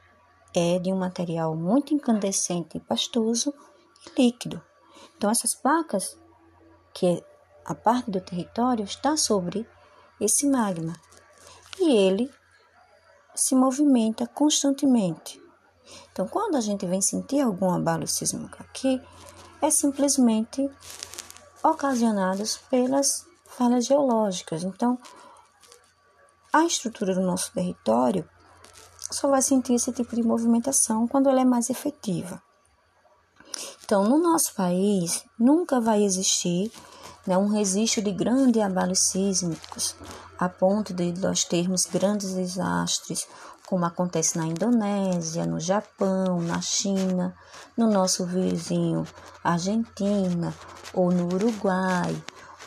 [0.56, 3.54] é de um material muito incandescente e pastoso
[4.18, 4.62] líquido.
[5.18, 6.18] Então essas placas,
[6.94, 7.24] que é
[7.66, 9.68] a parte do território está sobre
[10.20, 10.94] esse magma
[11.80, 12.30] e ele
[13.36, 15.42] se movimenta constantemente.
[16.12, 19.02] Então, quando a gente vem sentir algum abalo sísmico aqui,
[19.62, 20.70] é simplesmente
[21.64, 24.64] ocasionados pelas falhas geológicas.
[24.64, 24.98] Então,
[26.52, 28.30] a estrutura do nosso território
[29.12, 32.42] só vai sentir esse tipo de movimentação quando ela é mais efetiva.
[33.84, 36.72] Então, no nosso país, nunca vai existir
[37.26, 39.96] né, um registro de grandes abalos sísmicos,
[40.38, 43.28] a ponto de nós termos grandes desastres,
[43.66, 47.36] como acontece na Indonésia, no Japão, na China,
[47.78, 49.08] no nosso vizinho
[49.44, 50.54] Argentina,
[50.94, 52.16] ou no Uruguai,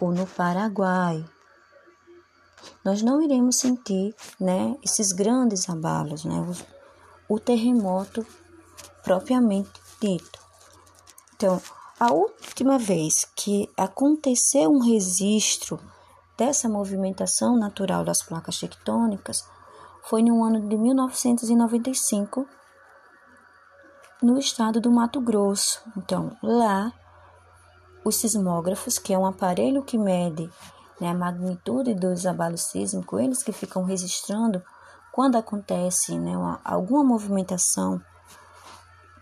[0.01, 1.25] ou no Paraguai.
[2.85, 6.35] Nós não iremos sentir né, esses grandes abalos, né,
[7.29, 8.27] o, o terremoto
[9.03, 10.46] propriamente dito.
[11.37, 11.61] Então,
[12.01, 15.79] a última vez que aconteceu um registro
[16.37, 19.47] dessa movimentação natural das placas tectônicas
[20.03, 22.49] foi no ano de 1995,
[24.23, 25.83] no estado do Mato Grosso.
[25.95, 26.91] Então, lá,
[28.03, 30.51] os sismógrafos, que é um aparelho que mede
[30.99, 34.63] né, a magnitude dos abalos sísmicos, eles que ficam registrando
[35.13, 38.01] quando acontece né, uma, alguma movimentação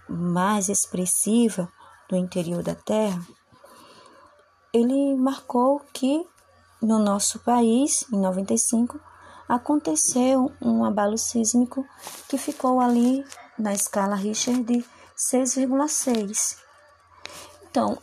[0.09, 1.69] mais expressiva
[2.11, 3.27] no interior da Terra,
[4.73, 6.27] ele marcou que
[6.83, 9.01] no nosso país, em 95,
[9.49, 11.87] aconteceu um abalo sísmico
[12.29, 13.25] que ficou ali
[13.59, 14.85] na escala Richter de
[15.17, 16.59] 6,6.
[17.71, 17.99] Então,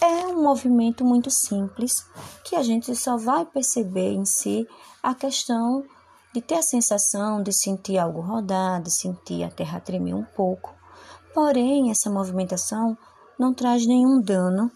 [0.00, 2.06] é um movimento muito simples
[2.44, 4.68] que a gente só vai perceber em si
[5.02, 5.84] a questão
[6.32, 10.75] de ter a sensação de sentir algo rodar, de sentir a terra tremer um pouco.
[11.36, 12.96] Porém, essa movimentação
[13.38, 14.72] não traz nenhum dano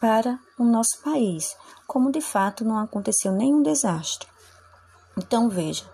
[0.00, 1.56] para o nosso país,
[1.86, 4.26] como de fato não aconteceu nenhum desastre.
[5.16, 5.88] Então veja,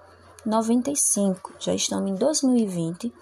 [0.47, 3.12] 95, já estamos em 2020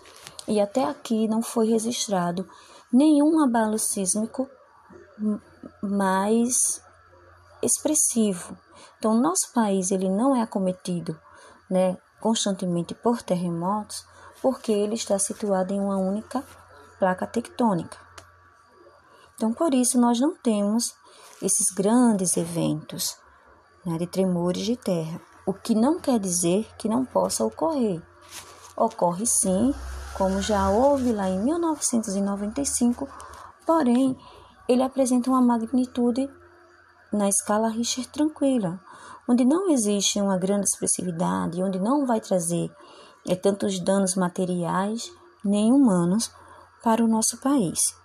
[0.47, 2.49] e até aqui não foi registrado
[2.93, 4.49] nenhum abalo sísmico
[5.83, 6.81] mais
[7.61, 8.57] expressivo.
[8.97, 11.21] Então, nosso país ele não é acometido,
[11.69, 14.07] né, constantemente por terremotos,
[14.45, 16.45] porque ele está situado em uma única
[16.99, 17.97] placa tectônica.
[19.35, 20.95] Então, por isso, nós não temos
[21.41, 23.17] esses grandes eventos
[23.87, 28.03] né, de tremores de terra, o que não quer dizer que não possa ocorrer.
[28.77, 29.75] Ocorre sim,
[30.13, 33.09] como já houve lá em 1995,
[33.65, 34.15] porém,
[34.69, 36.29] ele apresenta uma magnitude
[37.11, 38.79] na escala Richter tranquila,
[39.27, 42.71] onde não existe uma grande expressividade, onde não vai trazer
[43.27, 45.11] é tantos danos materiais
[45.45, 46.31] nem humanos
[46.83, 47.97] para o nosso país,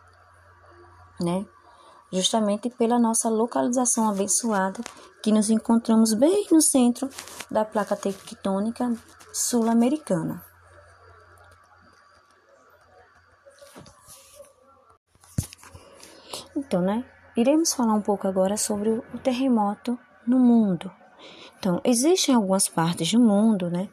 [1.20, 1.46] né?
[2.12, 4.82] Justamente pela nossa localização abençoada,
[5.22, 7.10] que nos encontramos bem no centro
[7.52, 8.96] da placa tectônica
[9.34, 10.44] sul-americana.
[16.56, 17.06] Então, né?
[17.36, 19.98] Iremos falar um pouco agora sobre o terremoto
[20.28, 20.92] no mundo.
[21.58, 23.90] Então, existem algumas partes do mundo, né,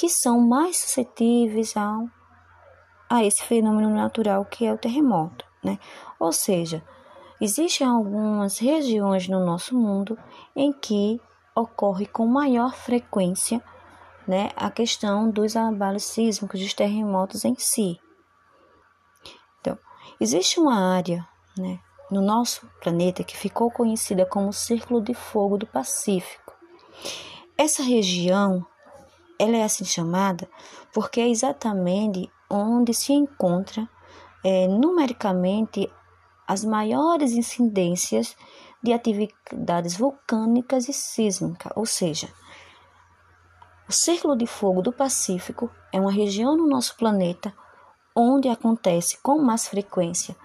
[0.00, 2.08] que são mais suscetíveis ao,
[3.06, 5.78] a esse fenômeno natural que é o terremoto, né?
[6.18, 6.82] Ou seja,
[7.38, 10.18] existem algumas regiões no nosso mundo
[10.56, 11.20] em que
[11.54, 13.62] ocorre com maior frequência,
[14.26, 18.00] né, a questão dos abalos sísmicos, dos terremotos em si.
[20.18, 21.26] Existe uma área,
[21.56, 21.78] né,
[22.10, 26.54] no nosso planeta que ficou conhecida como Círculo de Fogo do Pacífico.
[27.56, 28.66] Essa região,
[29.40, 30.48] ela é assim chamada
[30.92, 33.88] porque é exatamente onde se encontra
[34.44, 35.90] é, numericamente
[36.46, 38.36] as maiores incidências
[38.82, 42.28] de atividades vulcânicas e sísmicas, ou seja,
[43.88, 47.52] o Círculo de Fogo do Pacífico é uma região no nosso planeta
[48.14, 50.36] onde acontece com mais frequência.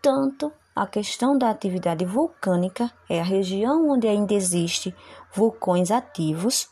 [0.00, 4.94] Tanto a questão da atividade vulcânica, é a região onde ainda existe
[5.32, 6.68] vulcões ativos,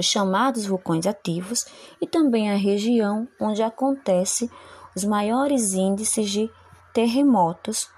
[0.00, 1.66] chamados vulcões ativos,
[2.00, 4.50] e também a região onde acontece
[4.96, 6.50] os maiores índices de
[6.92, 7.88] terremotos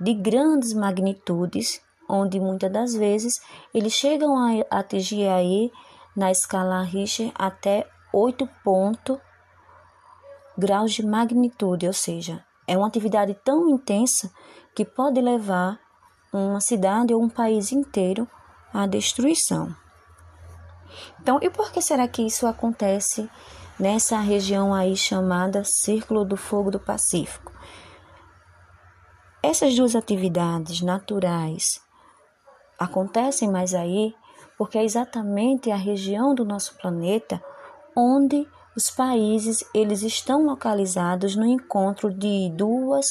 [0.00, 3.40] de grandes magnitudes, onde muitas das vezes
[3.74, 5.70] eles chegam a atingir aí
[6.16, 9.18] na escala Richter até 8 pontos
[10.56, 14.30] graus de magnitude, ou seja, é uma atividade tão intensa
[14.74, 15.78] que pode levar
[16.32, 18.28] uma cidade ou um país inteiro
[18.72, 19.74] à destruição.
[21.20, 23.28] Então, e por que será que isso acontece
[23.78, 27.52] nessa região aí chamada Círculo do Fogo do Pacífico?
[29.42, 31.80] Essas duas atividades naturais
[32.78, 34.14] acontecem mais aí
[34.56, 37.42] porque é exatamente a região do nosso planeta
[37.96, 43.06] onde os países eles estão localizados no encontro de duas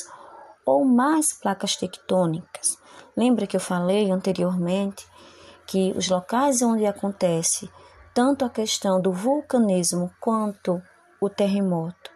[0.65, 2.77] ou mais placas tectônicas.
[3.15, 5.07] Lembra que eu falei anteriormente
[5.67, 7.69] que os locais onde acontece
[8.13, 10.81] tanto a questão do vulcanismo quanto
[11.21, 12.09] o terremoto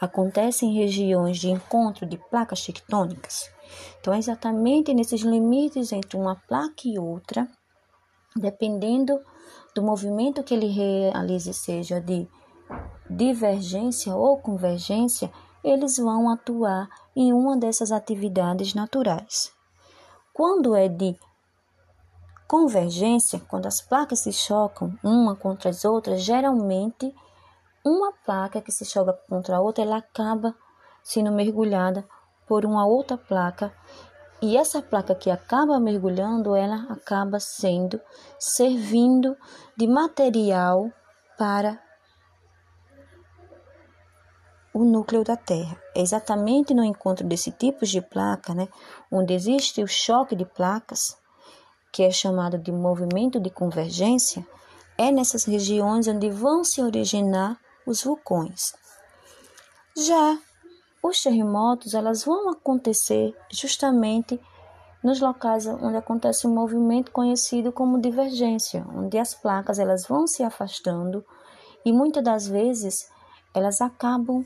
[0.00, 3.50] acontecem em regiões de encontro de placas tectônicas.
[4.00, 7.48] Então, é exatamente nesses limites entre uma placa e outra,
[8.36, 9.20] dependendo
[9.74, 12.28] do movimento que ele realize, seja de
[13.08, 15.30] divergência ou convergência,
[15.62, 19.52] eles vão atuar em uma dessas atividades naturais.
[20.32, 21.16] Quando é de
[22.54, 27.12] convergência, quando as placas se chocam uma contra as outras, geralmente
[27.84, 30.54] uma placa que se choca contra a outra, ela acaba
[31.02, 32.06] sendo mergulhada
[32.46, 33.74] por uma outra placa
[34.40, 38.00] e essa placa que acaba mergulhando, ela acaba sendo
[38.38, 39.36] servindo
[39.76, 40.92] de material
[41.36, 41.82] para
[44.72, 45.76] o núcleo da Terra.
[45.92, 48.68] É exatamente no encontro desse tipo de placa, né,
[49.10, 51.18] onde existe o choque de placas,
[51.94, 54.44] que é chamado de movimento de convergência,
[54.98, 58.74] é nessas regiões onde vão se originar os vulcões.
[59.96, 60.36] Já
[61.00, 64.40] os terremotos, elas vão acontecer justamente
[65.04, 70.42] nos locais onde acontece um movimento conhecido como divergência, onde as placas elas vão se
[70.42, 71.24] afastando
[71.84, 73.08] e muitas das vezes
[73.54, 74.44] elas acabam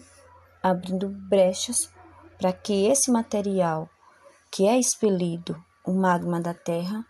[0.62, 1.90] abrindo brechas
[2.38, 3.88] para que esse material
[4.51, 7.07] que é expelido, o magma da Terra,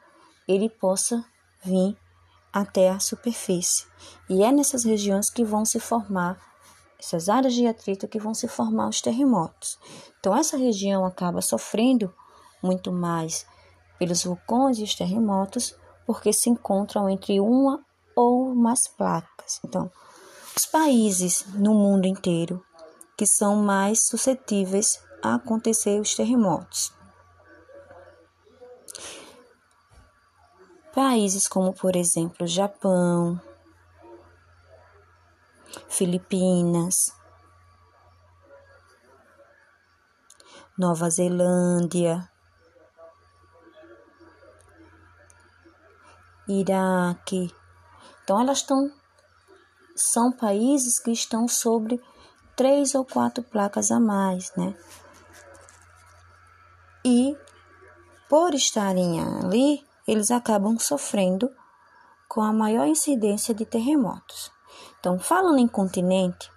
[0.48, 1.24] ele possa
[1.62, 1.96] vir
[2.52, 3.86] até a superfície.
[4.28, 6.40] E é nessas regiões que vão se formar
[6.98, 9.78] essas áreas de atrito que vão se formar os terremotos.
[10.18, 12.12] Então essa região acaba sofrendo
[12.62, 13.46] muito mais
[13.98, 15.76] pelos vulcões e os terremotos
[16.06, 17.84] porque se encontram entre uma
[18.16, 19.60] ou mais placas.
[19.64, 19.90] Então,
[20.56, 22.64] os países no mundo inteiro
[23.16, 26.92] que são mais suscetíveis a acontecer os terremotos.
[30.98, 33.40] Países como, por exemplo, Japão,
[35.88, 37.14] Filipinas,
[40.76, 42.28] Nova Zelândia,
[46.48, 47.54] Iraque.
[48.24, 48.92] Então elas estão
[49.94, 52.02] são países que estão sobre
[52.56, 54.76] três ou quatro placas a mais, né?
[57.04, 57.38] E
[58.28, 61.50] por estarem ali, eles acabam sofrendo
[62.26, 64.50] com a maior incidência de terremotos.
[64.98, 66.50] Então, falando em continente,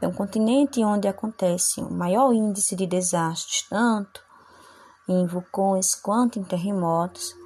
[0.00, 4.24] é um continente onde acontece o maior índice de desastres, tanto
[5.06, 7.36] em vulcões quanto em terremotos,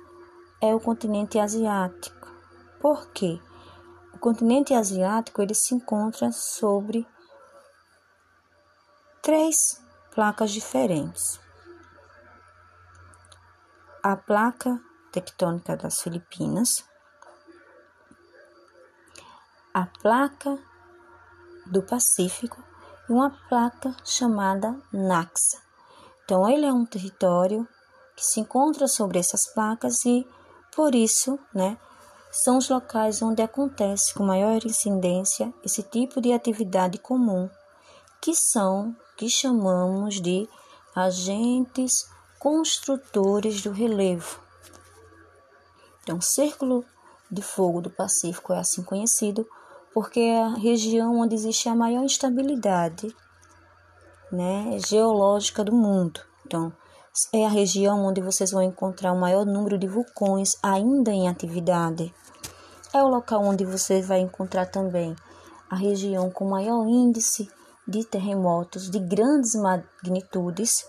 [0.60, 2.28] é o continente asiático.
[2.80, 3.40] Por quê?
[4.14, 7.06] O continente asiático ele se encontra sobre
[9.20, 9.82] três
[10.14, 11.40] placas diferentes.
[14.02, 14.80] A placa
[15.16, 16.84] tectônica das Filipinas,
[19.72, 20.58] a placa
[21.64, 22.62] do Pacífico
[23.08, 25.56] e uma placa chamada Naxa.
[26.22, 27.66] Então, ele é um território
[28.14, 30.26] que se encontra sobre essas placas e,
[30.74, 31.78] por isso, né,
[32.30, 37.48] são os locais onde acontece com maior incidência esse tipo de atividade comum,
[38.20, 40.46] que são que chamamos de
[40.94, 42.06] agentes
[42.38, 44.45] construtores do relevo.
[46.06, 46.84] Então, o Círculo
[47.28, 49.44] de Fogo do Pacífico é assim conhecido
[49.92, 53.12] porque é a região onde existe a maior instabilidade
[54.30, 56.20] né, geológica do mundo.
[56.46, 56.72] Então,
[57.32, 62.14] é a região onde vocês vão encontrar o maior número de vulcões ainda em atividade.
[62.94, 65.16] É o local onde você vai encontrar também
[65.68, 67.50] a região com maior índice
[67.84, 70.86] de terremotos de grandes magnitudes,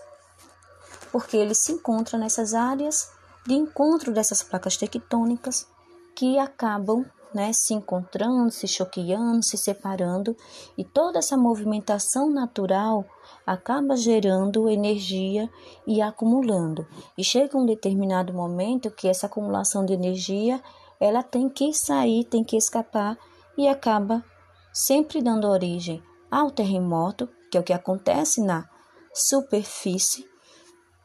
[1.10, 3.17] porque ele se encontra nessas áreas
[3.48, 5.66] de encontro dessas placas tectônicas
[6.14, 10.36] que acabam né, se encontrando, se choqueando, se separando,
[10.76, 13.06] e toda essa movimentação natural
[13.46, 15.48] acaba gerando energia
[15.86, 16.86] e acumulando.
[17.16, 20.62] E chega um determinado momento que essa acumulação de energia,
[21.00, 23.16] ela tem que sair, tem que escapar
[23.56, 24.22] e acaba
[24.74, 28.68] sempre dando origem ao terremoto, que é o que acontece na
[29.14, 30.28] superfície,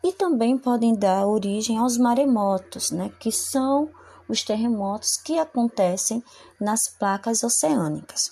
[0.04, 3.90] e também podem dar origem aos maremotos, né, que são
[4.28, 6.24] os terremotos que acontecem
[6.60, 8.32] nas placas oceânicas.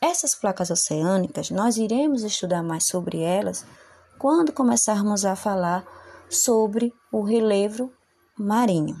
[0.00, 3.64] Essas placas oceânicas, nós iremos estudar mais sobre elas
[4.18, 5.86] quando começarmos a falar
[6.28, 7.92] sobre o relevo
[8.36, 8.96] marinho.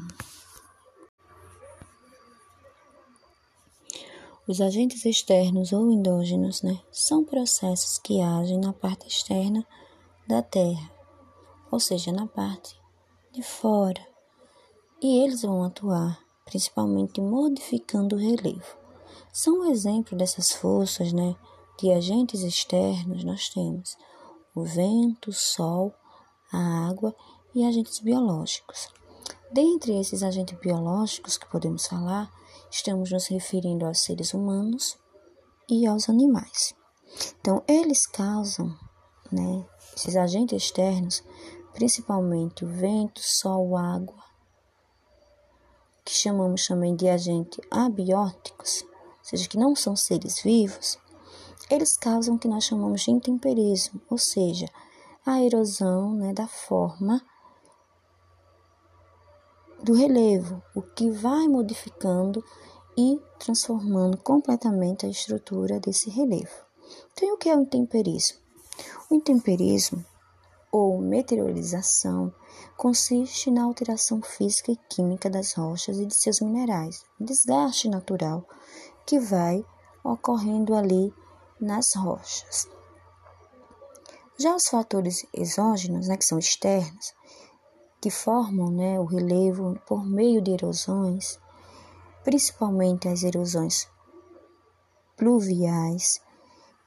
[4.46, 9.66] Os agentes externos ou endógenos né, são processos que agem na parte externa
[10.28, 10.90] da Terra,
[11.72, 12.78] ou seja, na parte
[13.32, 14.06] de fora,
[15.02, 18.76] e eles vão atuar principalmente modificando o relevo.
[19.32, 21.34] São um exemplo dessas forças né,
[21.78, 23.96] de agentes externos, nós temos
[24.54, 25.94] o vento, o sol,
[26.52, 27.16] a água
[27.54, 28.88] e agentes biológicos.
[29.50, 32.30] Dentre esses agentes biológicos que podemos falar,
[32.70, 34.98] estamos nos referindo aos seres humanos
[35.70, 36.74] e aos animais.
[37.40, 38.74] Então, eles causam,
[39.30, 39.64] né,
[39.96, 41.22] esses agentes externos,
[41.72, 44.22] principalmente o vento, sol, água,
[46.04, 50.98] que chamamos também de agentes abióticos, ou seja, que não são seres vivos,
[51.70, 54.66] eles causam o que nós chamamos de intemperismo, ou seja,
[55.24, 57.24] a erosão né, da forma
[59.82, 62.44] do relevo, o que vai modificando
[62.96, 66.54] e transformando completamente a estrutura desse relevo.
[67.12, 68.38] Então, o que é o intemperismo?
[69.10, 70.04] O intemperismo,
[70.72, 72.34] ou meteorolização,
[72.78, 78.48] consiste na alteração física e química das rochas e de seus minerais, desgaste natural
[79.06, 79.62] que vai
[80.02, 81.14] ocorrendo ali
[81.60, 82.66] nas rochas.
[84.38, 87.14] Já os fatores exógenos, né, que são externos,
[88.00, 91.38] que formam né, o relevo por meio de erosões,
[92.24, 93.88] principalmente as erosões
[95.16, 96.20] pluviais,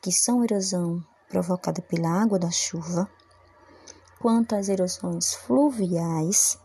[0.02, 3.10] que são erosão provocada pela água da chuva,
[4.20, 6.60] quanto às erosões fluviais,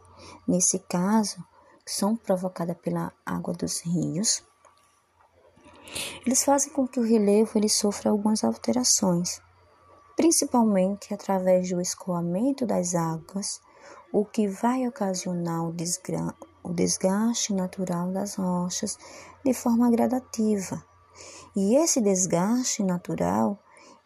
[0.46, 1.44] nesse caso,
[1.86, 4.42] são provocadas pela água dos rios,
[6.24, 9.40] eles fazem com que o relevo ele sofra algumas alterações,
[10.16, 13.60] principalmente através do escoamento das águas
[14.12, 15.74] o que vai ocasionar o,
[16.62, 18.98] o desgaste natural das rochas
[19.44, 20.84] de forma gradativa.
[21.56, 23.58] E esse desgaste natural,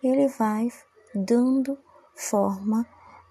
[0.03, 0.68] ele vai
[1.14, 1.76] dando
[2.14, 2.86] forma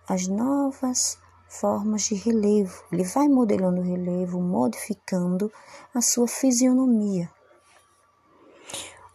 [0.08, 2.84] às novas formas de relevo.
[2.92, 5.52] Ele vai modelando o relevo, modificando
[5.94, 7.30] a sua fisionomia.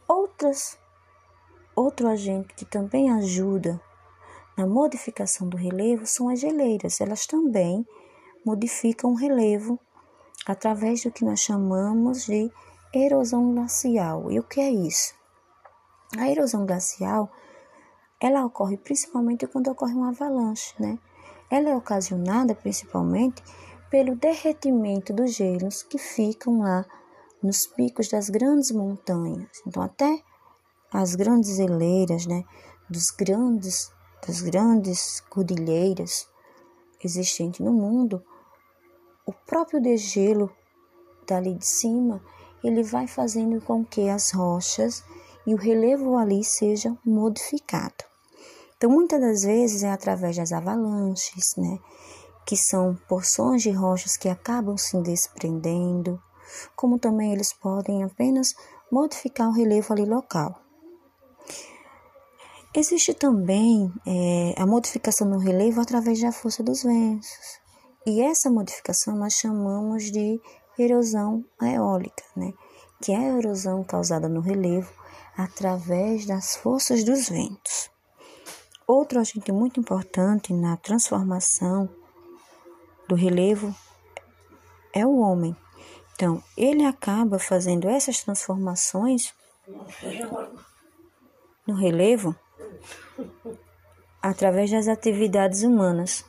[0.07, 0.78] Outras,
[1.74, 3.80] outro agente que também ajuda
[4.57, 7.01] na modificação do relevo são as geleiras.
[7.01, 7.86] Elas também
[8.45, 9.78] modificam o relevo
[10.47, 12.51] através do que nós chamamos de
[12.93, 14.30] erosão glacial.
[14.30, 15.14] E o que é isso?
[16.16, 17.30] A erosão glacial,
[18.20, 20.98] ela ocorre principalmente quando ocorre uma avalanche, né?
[21.50, 23.42] Ela é ocasionada principalmente
[23.90, 26.84] pelo derretimento dos gelos que ficam lá
[27.42, 29.62] nos picos das grandes montanhas.
[29.66, 30.22] Então, até
[30.92, 32.44] as grandes geleiras, né,
[32.88, 33.90] dos grandes
[34.26, 36.28] das grandes cordilheiras
[37.02, 38.22] existentes no mundo,
[39.24, 40.50] o próprio degelo
[41.26, 42.20] dali de cima,
[42.64, 45.04] ele vai fazendo com que as rochas
[45.46, 48.07] e o relevo ali sejam modificados.
[48.78, 51.80] Então, muitas das vezes é através das avalanches, né?
[52.46, 56.22] Que são porções de rochas que acabam se desprendendo,
[56.76, 58.54] como também eles podem apenas
[58.90, 60.62] modificar o relevo ali local.
[62.72, 67.58] Existe também é, a modificação no relevo através da força dos ventos.
[68.06, 70.40] E essa modificação nós chamamos de
[70.78, 72.52] erosão eólica, né?
[73.02, 74.92] que é a erosão causada no relevo
[75.36, 77.90] através das forças dos ventos.
[78.89, 81.91] Outro agente muito importante na transformação
[83.07, 83.74] do relevo
[84.95, 85.55] é o homem.
[86.14, 89.32] Então, ele acaba fazendo essas transformações
[91.66, 92.34] no relevo
[94.22, 96.24] através das atividades humanas.